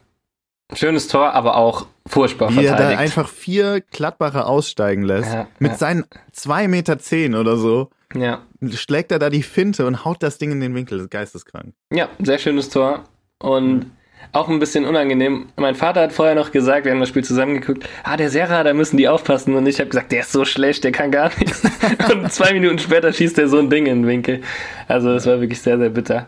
[0.74, 2.80] Schönes Tor, aber auch furchtbar Wie verteidigt.
[2.80, 5.32] er da einfach vier Gladbacher aussteigen lässt.
[5.32, 5.78] Ja, mit ja.
[5.78, 7.90] seinen zwei Meter zehn oder so.
[8.14, 8.42] Ja.
[8.70, 10.98] Schlägt er da die Finte und haut das Ding in den Winkel.
[10.98, 11.74] Das ist geisteskrank.
[11.92, 13.04] Ja, sehr schönes Tor.
[13.38, 13.90] Und mhm.
[14.32, 15.48] auch ein bisschen unangenehm.
[15.56, 18.74] Mein Vater hat vorher noch gesagt, wir haben das Spiel zusammengeguckt, ah, der Serra, da
[18.74, 19.54] müssen die aufpassen.
[19.54, 21.62] Und ich habe gesagt, der ist so schlecht, der kann gar nichts.
[22.12, 24.42] und zwei Minuten später schießt er so ein Ding in den Winkel.
[24.88, 26.26] Also das war wirklich sehr, sehr bitter.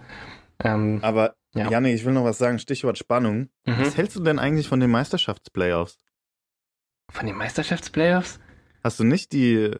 [0.63, 1.71] Ähm, Aber, ja.
[1.71, 2.59] Janik, ich will noch was sagen.
[2.59, 3.49] Stichwort Spannung.
[3.67, 3.75] Mhm.
[3.79, 5.99] Was hältst du denn eigentlich von den Meisterschaftsplayoffs?
[7.11, 8.41] Von den Meisterschaftsplayoffs?
[8.83, 9.71] Hast du nicht die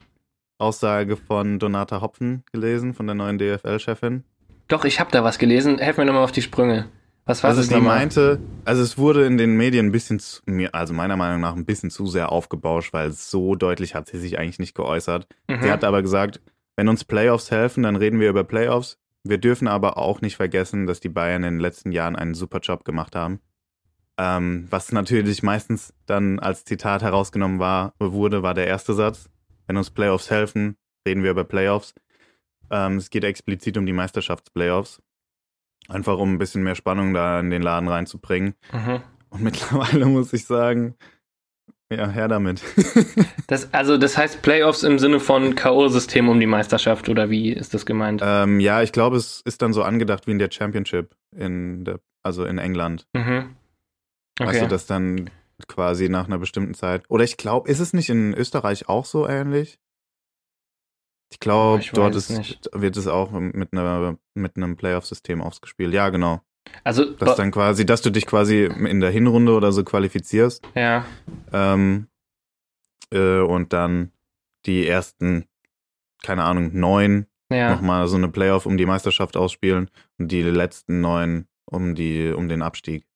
[0.59, 4.25] Aussage von Donata Hopfen gelesen, von der neuen DFL-Chefin?
[4.69, 5.79] Doch, ich habe da was gelesen.
[5.79, 6.87] Helf mir nochmal auf die Sprünge.
[7.27, 7.99] Was war also das nochmal?
[7.99, 11.65] meinte, also es wurde in den Medien ein bisschen, zu, also meiner Meinung nach ein
[11.65, 15.27] bisschen zu sehr aufgebauscht, weil so deutlich hat sie sich eigentlich nicht geäußert.
[15.49, 15.63] Mhm.
[15.63, 16.41] Sie hat aber gesagt,
[16.77, 18.99] wenn uns Playoffs helfen, dann reden wir über Playoffs.
[19.23, 22.59] Wir dürfen aber auch nicht vergessen, dass die Bayern in den letzten Jahren einen super
[22.59, 23.41] Job gemacht haben.
[24.19, 29.31] Ähm, was natürlich meistens dann als Zitat herausgenommen war, wurde, war der erste Satz.
[29.67, 31.95] Wenn uns Playoffs helfen, reden wir über Playoffs.
[32.71, 35.03] Ähm, es geht explizit um die Meisterschaftsplayoffs.
[35.89, 38.55] Einfach um ein bisschen mehr Spannung da in den Laden reinzubringen.
[38.73, 39.03] Mhm.
[39.29, 40.97] Und mittlerweile muss ich sagen,
[41.91, 42.63] ja, her damit.
[43.47, 47.75] das, also das heißt Playoffs im Sinne von K.O.-System um die Meisterschaft oder wie ist
[47.75, 48.23] das gemeint?
[48.25, 52.01] Ähm, ja, ich glaube, es ist dann so angedacht wie in der Championship in der,
[52.23, 53.07] also in England.
[53.13, 53.57] Mhm.
[54.41, 54.61] Okay.
[54.61, 55.31] Du, dass dann
[55.69, 57.05] quasi nach einer bestimmten Zeit.
[57.09, 59.79] Oder ich glaube, ist es nicht in Österreich auch so ähnlich?
[61.31, 62.31] Ich glaube, dort ist,
[62.73, 65.93] wird es auch mit, einer, mit einem Playoff-System ausgespielt.
[65.93, 66.41] Ja, genau.
[66.85, 70.67] Also, dass dann quasi, dass du dich quasi in der Hinrunde oder so qualifizierst.
[70.75, 71.05] Ja.
[71.53, 72.09] Ähm,
[73.11, 74.13] äh, und dann
[74.67, 75.47] die ersten,
[76.23, 77.75] keine Ahnung, neun ja.
[77.75, 82.49] nochmal so eine Playoff um die Meisterschaft ausspielen und die letzten neun um die, um
[82.49, 83.07] den Abstieg.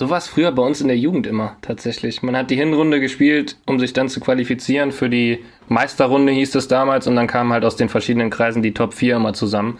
[0.00, 2.22] So war es früher bei uns in der Jugend immer tatsächlich.
[2.22, 6.68] Man hat die Hinrunde gespielt, um sich dann zu qualifizieren für die Meisterrunde, hieß es
[6.68, 9.78] damals, und dann kamen halt aus den verschiedenen Kreisen die Top 4 immer zusammen.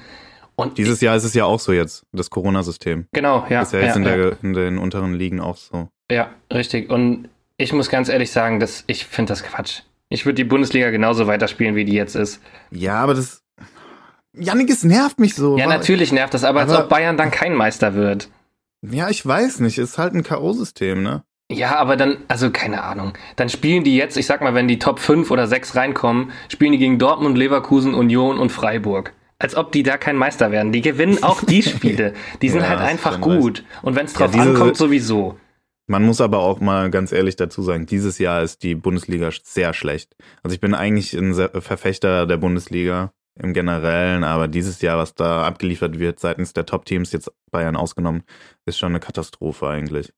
[0.56, 3.06] Und Dieses Jahr ist es ja auch so jetzt, das Corona-System.
[3.12, 3.62] Genau, ja.
[3.62, 4.32] Ist ja jetzt ja, in, der, ja.
[4.42, 5.86] in, den unteren Ligen auch so.
[6.10, 6.90] Ja, richtig.
[6.90, 9.82] Und ich muss ganz ehrlich sagen, dass ich finde das Quatsch.
[10.08, 12.40] Ich würde die Bundesliga genauso weiterspielen, wie die jetzt ist.
[12.72, 13.44] Ja, aber das.
[14.32, 15.56] Janik, es nervt mich so.
[15.56, 18.28] Ja, natürlich nervt das, aber, aber als ob Bayern dann kein Meister wird.
[18.82, 19.78] Ja, ich weiß nicht.
[19.78, 21.24] Ist halt ein K.O.-System, ne?
[21.50, 23.14] Ja, aber dann, also keine Ahnung.
[23.36, 26.72] Dann spielen die jetzt, ich sag mal, wenn die Top 5 oder 6 reinkommen, spielen
[26.72, 29.14] die gegen Dortmund, Leverkusen, Union und Freiburg.
[29.38, 30.72] Als ob die da kein Meister werden.
[30.72, 32.12] Die gewinnen auch die Spiele.
[32.42, 33.64] Die sind ja, halt einfach gut.
[33.82, 35.38] Und wenn es drauf ja, diese, ankommt, sowieso.
[35.86, 39.72] Man muss aber auch mal ganz ehrlich dazu sagen, dieses Jahr ist die Bundesliga sehr
[39.72, 40.16] schlecht.
[40.42, 45.46] Also ich bin eigentlich ein Verfechter der Bundesliga im Generellen, aber dieses Jahr, was da
[45.46, 48.22] abgeliefert wird seitens der Top-Teams, jetzt Bayern ausgenommen,
[48.66, 50.12] ist schon eine Katastrophe eigentlich.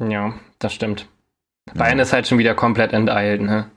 [0.00, 1.08] Ja, das stimmt.
[1.74, 2.02] Bayern ja.
[2.02, 3.70] ist halt schon wieder komplett enteilt, ne?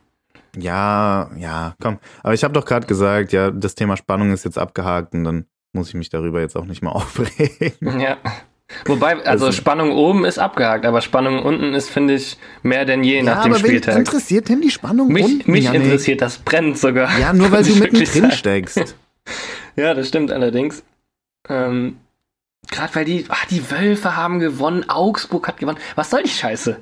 [0.58, 2.00] Ja, ja, komm.
[2.24, 5.45] Aber ich habe doch gerade gesagt, ja, das Thema Spannung ist jetzt abgehakt und dann
[5.74, 8.00] muss ich mich darüber jetzt auch nicht mehr aufregen.
[8.00, 8.17] Ja.
[8.86, 13.17] Wobei, also Spannung oben ist abgehakt, aber Spannung unten ist, finde ich, mehr denn je
[13.17, 13.93] ja, nach dem aber Spieltag.
[13.93, 15.51] Wen interessiert denn die Spannung mich, unten?
[15.51, 15.84] Mich Janik?
[15.84, 17.17] interessiert das brennt sogar.
[17.19, 18.95] Ja, nur weil du mittendrin steckst.
[19.75, 20.84] ja, das stimmt allerdings.
[21.47, 21.97] Ähm,
[22.71, 25.78] Gerade weil die, ach, die Wölfe haben gewonnen, Augsburg hat gewonnen.
[25.93, 26.78] Was soll die Scheiße?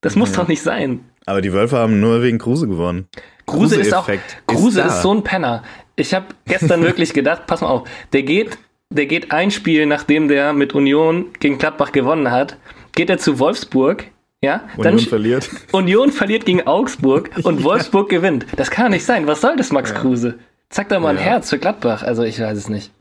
[0.00, 0.36] Das muss ja.
[0.38, 1.04] doch nicht sein.
[1.26, 3.08] Aber die Wölfe haben nur wegen Kruse gewonnen.
[3.46, 4.10] Kruse, Kruse ist auch,
[4.46, 5.62] Kruse ist, ist so ein Penner.
[5.94, 8.58] Ich habe gestern wirklich gedacht, pass mal auf, der geht
[8.90, 12.56] der geht ein Spiel, nachdem der mit Union gegen Gladbach gewonnen hat,
[12.92, 14.04] geht er zu Wolfsburg.
[14.40, 15.50] Ja, Union dann verliert.
[15.72, 18.18] Union verliert gegen Augsburg und Wolfsburg ja.
[18.18, 18.46] gewinnt.
[18.56, 19.26] Das kann nicht sein.
[19.26, 19.96] Was soll das, Max ja.
[19.98, 20.38] Kruse?
[20.70, 21.20] Zack da mal ja.
[21.20, 22.02] ein Herz für Gladbach.
[22.02, 22.92] Also ich weiß es nicht.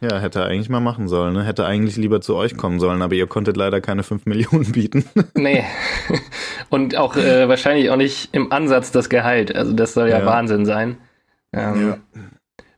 [0.00, 1.34] Ja, hätte er eigentlich mal machen sollen.
[1.34, 1.44] Ne?
[1.44, 5.04] Hätte eigentlich lieber zu euch kommen sollen, aber ihr konntet leider keine 5 Millionen bieten.
[5.34, 5.64] nee.
[6.70, 9.54] Und auch äh, wahrscheinlich auch nicht im Ansatz das Gehalt.
[9.54, 10.98] Also das soll ja, Wahnsinn sein.
[11.52, 12.20] Ähm, ja.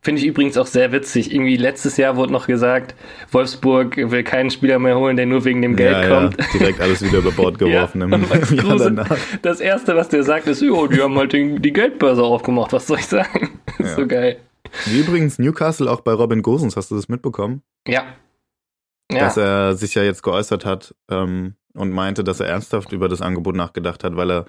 [0.02, 1.30] Finde ich übrigens auch sehr witzig.
[1.30, 2.94] Irgendwie letztes Jahr wurde noch gesagt,
[3.32, 6.38] Wolfsburg will keinen Spieler mehr holen, der nur wegen dem Geld ja, kommt.
[6.38, 9.16] Ja, direkt alles wieder über Bord geworfen Ja, im, Jahr danach.
[9.42, 12.72] das erste, was der sagt, ist, jo, die haben halt den, die Geldbörse aufgemacht.
[12.72, 13.60] Was soll ich sagen?
[13.78, 13.94] Ja.
[13.94, 14.38] so geil.
[14.86, 17.62] Wie übrigens Newcastle auch bei Robin Gosens, hast du das mitbekommen?
[17.86, 18.04] Ja.
[19.12, 19.20] Ja.
[19.20, 23.20] Dass er sich ja jetzt geäußert hat ähm, und meinte, dass er ernsthaft über das
[23.20, 24.44] Angebot nachgedacht hat, weil er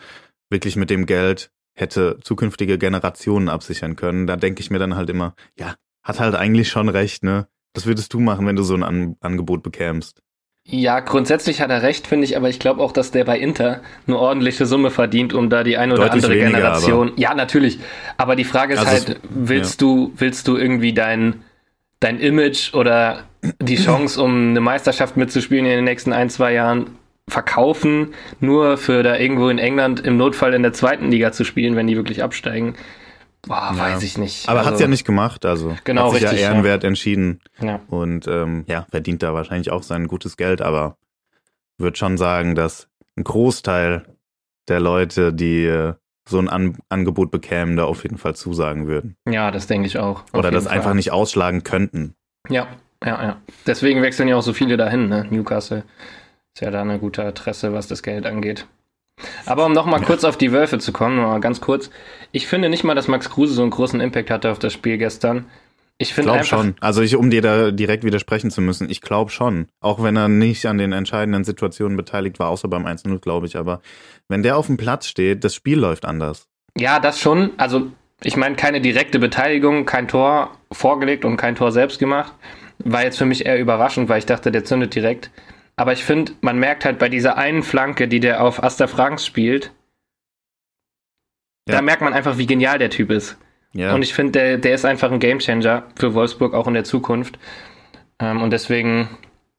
[0.49, 4.27] wirklich mit dem Geld hätte zukünftige Generationen absichern können.
[4.27, 7.47] Da denke ich mir dann halt immer, ja, hat halt eigentlich schon recht, ne?
[7.73, 10.21] Was würdest du machen, wenn du so ein An Angebot bekämst?
[10.67, 13.81] Ja, grundsätzlich hat er recht, finde ich, aber ich glaube auch, dass der bei Inter
[14.05, 17.13] eine ordentliche Summe verdient, um da die ein oder Deutlich andere weniger, Generation.
[17.15, 17.79] Ja, natürlich.
[18.17, 21.41] Aber die Frage ist Also es- halt, willst du, willst du irgendwie dein,
[21.99, 23.23] dein Image oder
[23.59, 26.91] die Chance, um eine Meisterschaft mitzuspielen in den nächsten ein, zwei Jahren
[27.31, 31.75] verkaufen, nur für da irgendwo in England im Notfall in der zweiten Liga zu spielen,
[31.75, 32.75] wenn die wirklich absteigen?
[33.47, 33.77] Boah, Ja.
[33.79, 34.47] weiß ich nicht.
[34.47, 36.51] Aber Also, hat's ja nicht gemacht, also Genau, hat sich richtig, ja ja.
[36.53, 37.79] ehrenwert entschieden Ja.
[37.87, 40.97] und ähm, ja, verdient da wahrscheinlich auch sein gutes Geld, aber
[41.79, 44.05] würde schon sagen, dass ein Großteil
[44.67, 45.93] der Leute, die äh,
[46.29, 49.15] so ein An Angebot bekämen, da auf jeden Fall zusagen würden.
[49.27, 50.23] ja, das denke ich auch.
[50.33, 50.73] Oder das Fall.
[50.77, 52.13] einfach nicht ausschlagen könnten.
[52.49, 52.67] Ja,
[53.03, 53.37] ja, ja.
[53.65, 55.25] Deswegen wechseln ja auch so viele dahin, ne?
[55.31, 55.83] Newcastle
[56.53, 58.67] ist ja da eine gute Adresse, was das Geld angeht.
[59.45, 61.89] Aber um nochmal kurz auf die Wölfe zu kommen, nur mal ganz kurz.
[62.31, 64.97] Ich finde nicht mal, dass Max Kruse so einen großen Impact hatte auf das Spiel
[64.97, 65.45] gestern.
[65.97, 66.75] Ich finde glaube schon.
[66.79, 69.67] Also ich, um dir da direkt widersprechen zu müssen, ich glaube schon.
[69.81, 73.55] Auch wenn er nicht an den entscheidenden Situationen beteiligt war, außer beim 1-0, glaube ich.
[73.55, 73.81] Aber
[74.27, 76.47] wenn der auf dem Platz steht, das Spiel läuft anders.
[76.75, 77.51] ja, das schon.
[77.57, 77.91] Also,
[78.23, 82.33] ich meine, keine direkte Beteiligung, kein Tor vorgelegt und kein Tor selbst gemacht.
[82.79, 85.29] War jetzt für mich eher überraschend, weil ich dachte, der zündet direkt.
[85.81, 89.25] Aber ich finde, man merkt halt bei dieser einen Flanke, die der auf Asta Franks
[89.25, 89.71] spielt,
[91.67, 91.77] Ja.
[91.77, 93.35] da merkt man einfach, wie genial der Typ ist.
[93.73, 93.95] Ja.
[93.95, 97.39] Und ich finde, der, der ist einfach ein Gamechanger für Wolfsburg, auch in der Zukunft.
[98.19, 99.09] Ähm, und deswegen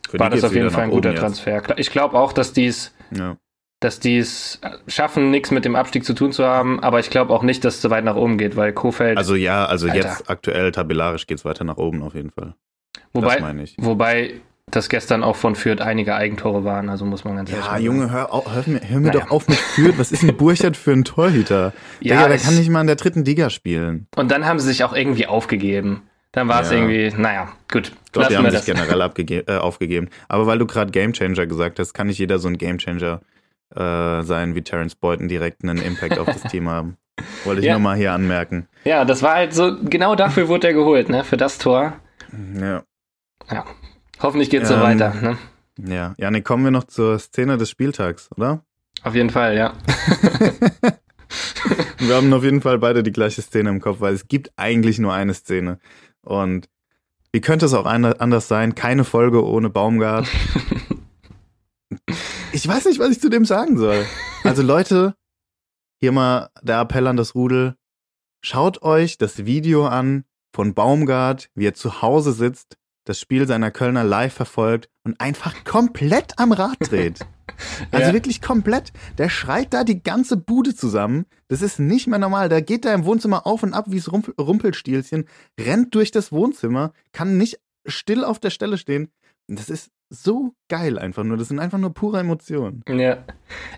[0.09, 1.19] Für war das auf jeden Fall ein guter jetzt.
[1.19, 1.77] Transfer.
[1.77, 3.37] Ich glaube auch, dass die es Ja.
[3.81, 7.43] dass es schaffen, nichts mit dem Abstieg zu tun zu haben, aber ich glaube auch
[7.43, 9.97] nicht, dass es so weit nach oben geht, weil Kofeld, Also ja, also Alter.
[10.09, 12.55] jetzt aktuell tabellarisch geht's weiter nach oben auf jeden Fall.
[12.95, 13.75] das wobei, meine ich.
[13.79, 14.35] wobei
[14.71, 17.85] das gestern auch von Fürth einige Eigentore waren, also muss man ganz ehrlich Ja, sagen.
[17.85, 19.21] Junge, hör, au- hör, mir, hör mir Naja.
[19.21, 19.99] doch auf mit Fürth.
[19.99, 21.73] Was ist ein Burchard für ein Torhüter?
[22.01, 24.07] Ja, Digga, der es- kann nicht mal in der dritten Liga spielen.
[24.17, 26.03] Und dann haben sie sich auch irgendwie aufgegeben.
[26.31, 26.77] Dann war es Ja.
[26.79, 28.67] irgendwie, naja, gut, glaube, die haben wir sich das.
[28.67, 30.09] generell abgege äh, aufgegeben.
[30.29, 33.21] Aber weil du gerade Gamechanger gesagt hast, kann nicht jeder so ein Gamechanger
[33.75, 36.97] äh, sein wie Terence Boyden direkt einen Impact auf das Team haben.
[37.45, 37.73] Wollte ich Ja.
[37.75, 38.67] nur mal hier anmerken.
[38.85, 41.93] Ja, das war halt so, genau dafür wurde er geholt, ne, für das Tor.
[42.59, 42.85] Ja.
[44.23, 45.39] Hoffentlich geht's so Ähm, weiter, ne?
[45.79, 48.65] Ja, Janik, kommen wir noch zur Szene des Spieltags, oder?
[49.03, 49.73] Auf jeden Fall, ja.
[51.99, 54.99] Wir haben auf jeden Fall beide die gleiche Szene im Kopf, weil es gibt eigentlich
[54.99, 55.79] nur eine Szene.
[56.21, 56.69] Und
[57.33, 58.75] wie könnte es auch anders sein?
[58.75, 60.27] Keine Folge ohne Baumgart.
[62.55, 64.05] Ich weiß nicht, was ich zu dem sagen soll.
[64.45, 65.15] Also Leute,
[66.01, 67.77] hier mal der Appell an das Rudel.
[68.43, 73.71] Schaut euch das Video an von Baumgart, wie er zu Hause sitzt, das Spiel seiner
[73.71, 77.21] Kölner live verfolgt und einfach komplett am Rad dreht.
[77.91, 78.13] Also Ja.
[78.15, 78.93] wirklich komplett.
[79.19, 81.27] Der schreit da die ganze Bude zusammen.
[81.49, 82.49] Das ist nicht mehr normal.
[82.49, 85.27] Der geht da im Wohnzimmer auf und ab wie das Rumpel Rumpelstilzchen,
[85.61, 89.11] rennt durch das Wohnzimmer, kann nicht still auf der Stelle stehen.
[89.49, 91.39] Das ist so geil einfach nur.
[91.39, 92.83] Das sind einfach nur pure Emotionen.
[92.87, 93.17] Ja.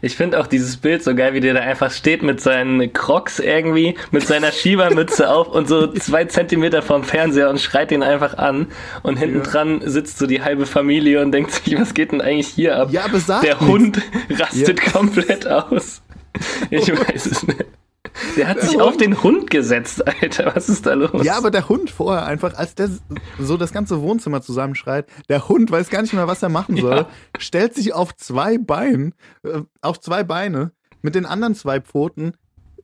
[0.03, 3.39] Ich finde auch dieses Bild so geil, wie der da einfach steht mit seinen Crocs
[3.39, 8.35] irgendwie, mit seiner Schiebermütze auf und so zwei Zentimeter vom Fernseher und schreit ihn einfach
[8.37, 8.67] an.
[9.05, 9.43] Und hinten Ja.
[9.45, 12.89] dran sitzt so die halbe Familie und denkt sich, was geht denn eigentlich hier ab?
[12.91, 13.69] Ja, aber sag der nichts.
[13.69, 16.03] Hund rastet komplett aus.
[16.71, 17.65] Ich weiß es nicht.
[18.37, 20.55] Der hat Der sich Hund- auf den Hund gesetzt, Alter.
[20.55, 21.25] Was ist da los?
[21.25, 22.91] Ja, aber der Hund vorher einfach, als der
[23.39, 26.97] so das ganze Wohnzimmer zusammenschreit, der Hund weiß gar nicht mehr, was er machen soll,
[26.99, 27.09] Ja.
[27.39, 32.33] stellt sich auf zwei Beinen, äh, auf zwei Beine, mit den anderen zwei Pfoten,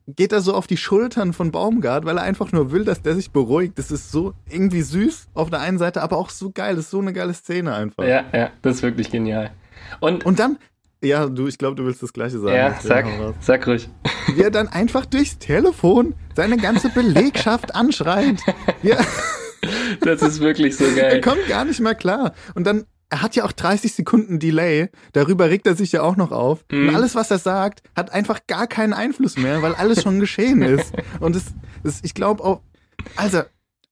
[0.06, 3.14] geht er so auf die Schultern von Baumgart, weil er einfach nur will, dass der
[3.14, 3.78] sich beruhigt.
[3.78, 6.74] Das ist so irgendwie süß auf der einen Seite, aber auch so geil.
[6.74, 8.02] Das ist so eine geile Szene einfach.
[8.04, 9.52] ja, ja, das ist wirklich genial.
[10.00, 10.58] Und, Und dann,
[11.02, 12.54] ja, du, ich glaube, du willst das Gleiche sagen.
[12.54, 13.06] ja, sag,
[13.40, 13.88] sag ruhig.
[14.34, 18.40] Wie er dann einfach durchs Telefon seine ganze Belegschaft anschreit.
[18.82, 18.96] Ja.
[20.00, 21.20] Das ist wirklich so Er geil.
[21.20, 22.32] kommt gar nicht mehr klar.
[22.54, 24.88] Und dann, er hat ja auch 30 Sekunden Delay.
[25.12, 26.64] Darüber regt er sich ja auch noch auf.
[26.72, 26.88] Mhm.
[26.88, 30.62] Und alles, was er sagt, hat einfach gar keinen Einfluss mehr, weil alles schon geschehen
[30.62, 30.94] ist.
[31.20, 31.44] Und es,
[31.84, 32.62] es ich glaube auch,
[33.16, 33.42] also,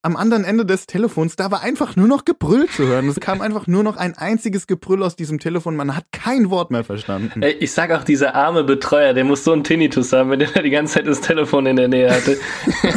[0.09, 3.09] am anderen Ende des Telefons, da war einfach nur noch Gebrüll zu hören.
[3.09, 5.76] Es kam einfach nur noch ein einziges Gebrüll aus diesem Telefon.
[5.76, 7.42] Man hat kein Wort mehr verstanden.
[7.42, 10.62] Ey, ich sag auch, dieser arme Betreuer, der muss so einen Tinnitus haben, wenn der
[10.62, 12.38] die ganze Zeit das Telefon in der Nähe hatte.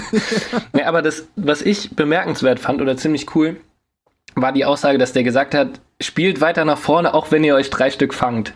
[0.74, 3.58] ja, aber das, was ich bemerkenswert fand oder ziemlich cool,
[4.36, 7.70] war die Aussage, dass der gesagt hat, spielt weiter nach vorne, auch wenn ihr euch
[7.70, 8.54] drei Stück fangt.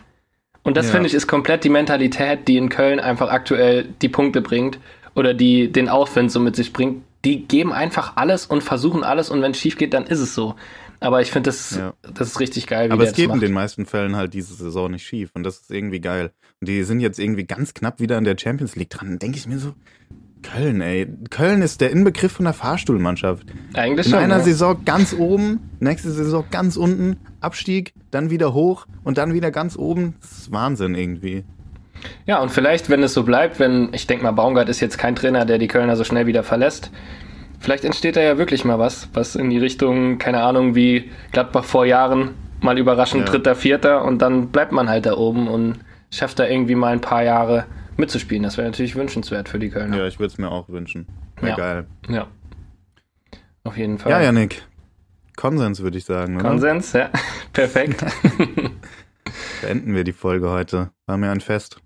[0.62, 0.92] Und das ja.
[0.92, 4.78] finde ich ist komplett die Mentalität, die in Köln einfach aktuell die Punkte bringt
[5.14, 7.02] oder die den Aufwind so mit sich bringt.
[7.26, 10.34] Die geben einfach alles und versuchen alles und wenn es schief geht, dann ist es
[10.34, 10.54] so.
[11.00, 11.92] Aber ich finde, das, ja.
[12.14, 12.90] das ist richtig geil.
[12.92, 15.70] Aber es geht in den meisten Fällen halt diese Saison nicht schief und das ist
[15.70, 16.30] irgendwie geil.
[16.60, 19.08] Und die sind jetzt irgendwie ganz knapp wieder in der Champions League dran.
[19.08, 19.74] Dann denke ich mir so,
[20.42, 21.08] Köln, ey.
[21.30, 23.46] Köln ist der Inbegriff von der Fahrstuhlmannschaft.
[23.74, 24.20] Eigentlich In schon.
[24.20, 24.44] In einer ja.
[24.44, 29.76] Saison ganz oben, nächste Saison ganz unten, Abstieg, dann wieder hoch und dann wieder ganz
[29.76, 30.14] oben.
[30.20, 31.44] Das ist Wahnsinn irgendwie.
[32.26, 35.16] Ja, und vielleicht, wenn es so bleibt, wenn, ich denke mal, Baumgart ist jetzt kein
[35.16, 36.90] Trainer, der die Kölner so schnell wieder verlässt.
[37.58, 41.64] Vielleicht entsteht da ja wirklich mal was, was in die Richtung, keine Ahnung, wie Gladbach
[41.64, 43.32] vor Jahren, mal überraschend ja.
[43.32, 45.78] dritter, vierter und dann bleibt man halt da oben und
[46.10, 47.64] schafft da irgendwie mal ein paar Jahre
[47.96, 48.42] mitzuspielen.
[48.42, 49.96] Das wäre natürlich wünschenswert für die Kölner.
[49.96, 51.06] Ja, ich würde es mir auch wünschen.
[51.40, 51.56] Wäre ja.
[51.56, 51.86] geil.
[52.08, 52.26] Ja.
[53.64, 54.12] Auf jeden Fall.
[54.12, 54.62] Ja, Janik.
[55.36, 56.36] Konsens, würde ich sagen.
[56.36, 56.48] Oder?
[56.48, 57.10] Konsens, ja.
[57.52, 58.04] Perfekt.
[59.60, 60.90] Beenden wir die Folge heute.
[61.06, 61.78] War mir ein Fest.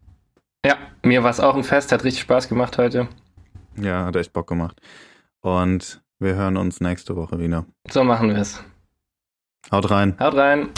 [0.65, 1.93] Ja, mir war es auch ein Fest.
[1.93, 3.09] Hat richtig Spaß gemacht heute.
[3.81, 4.81] Ja, hat echt Bock gemacht.
[5.41, 7.65] Und wir hören uns nächste Woche wieder.
[7.89, 8.63] So machen wir es.
[9.73, 10.17] Haut rein.
[10.21, 10.69] Haut rein.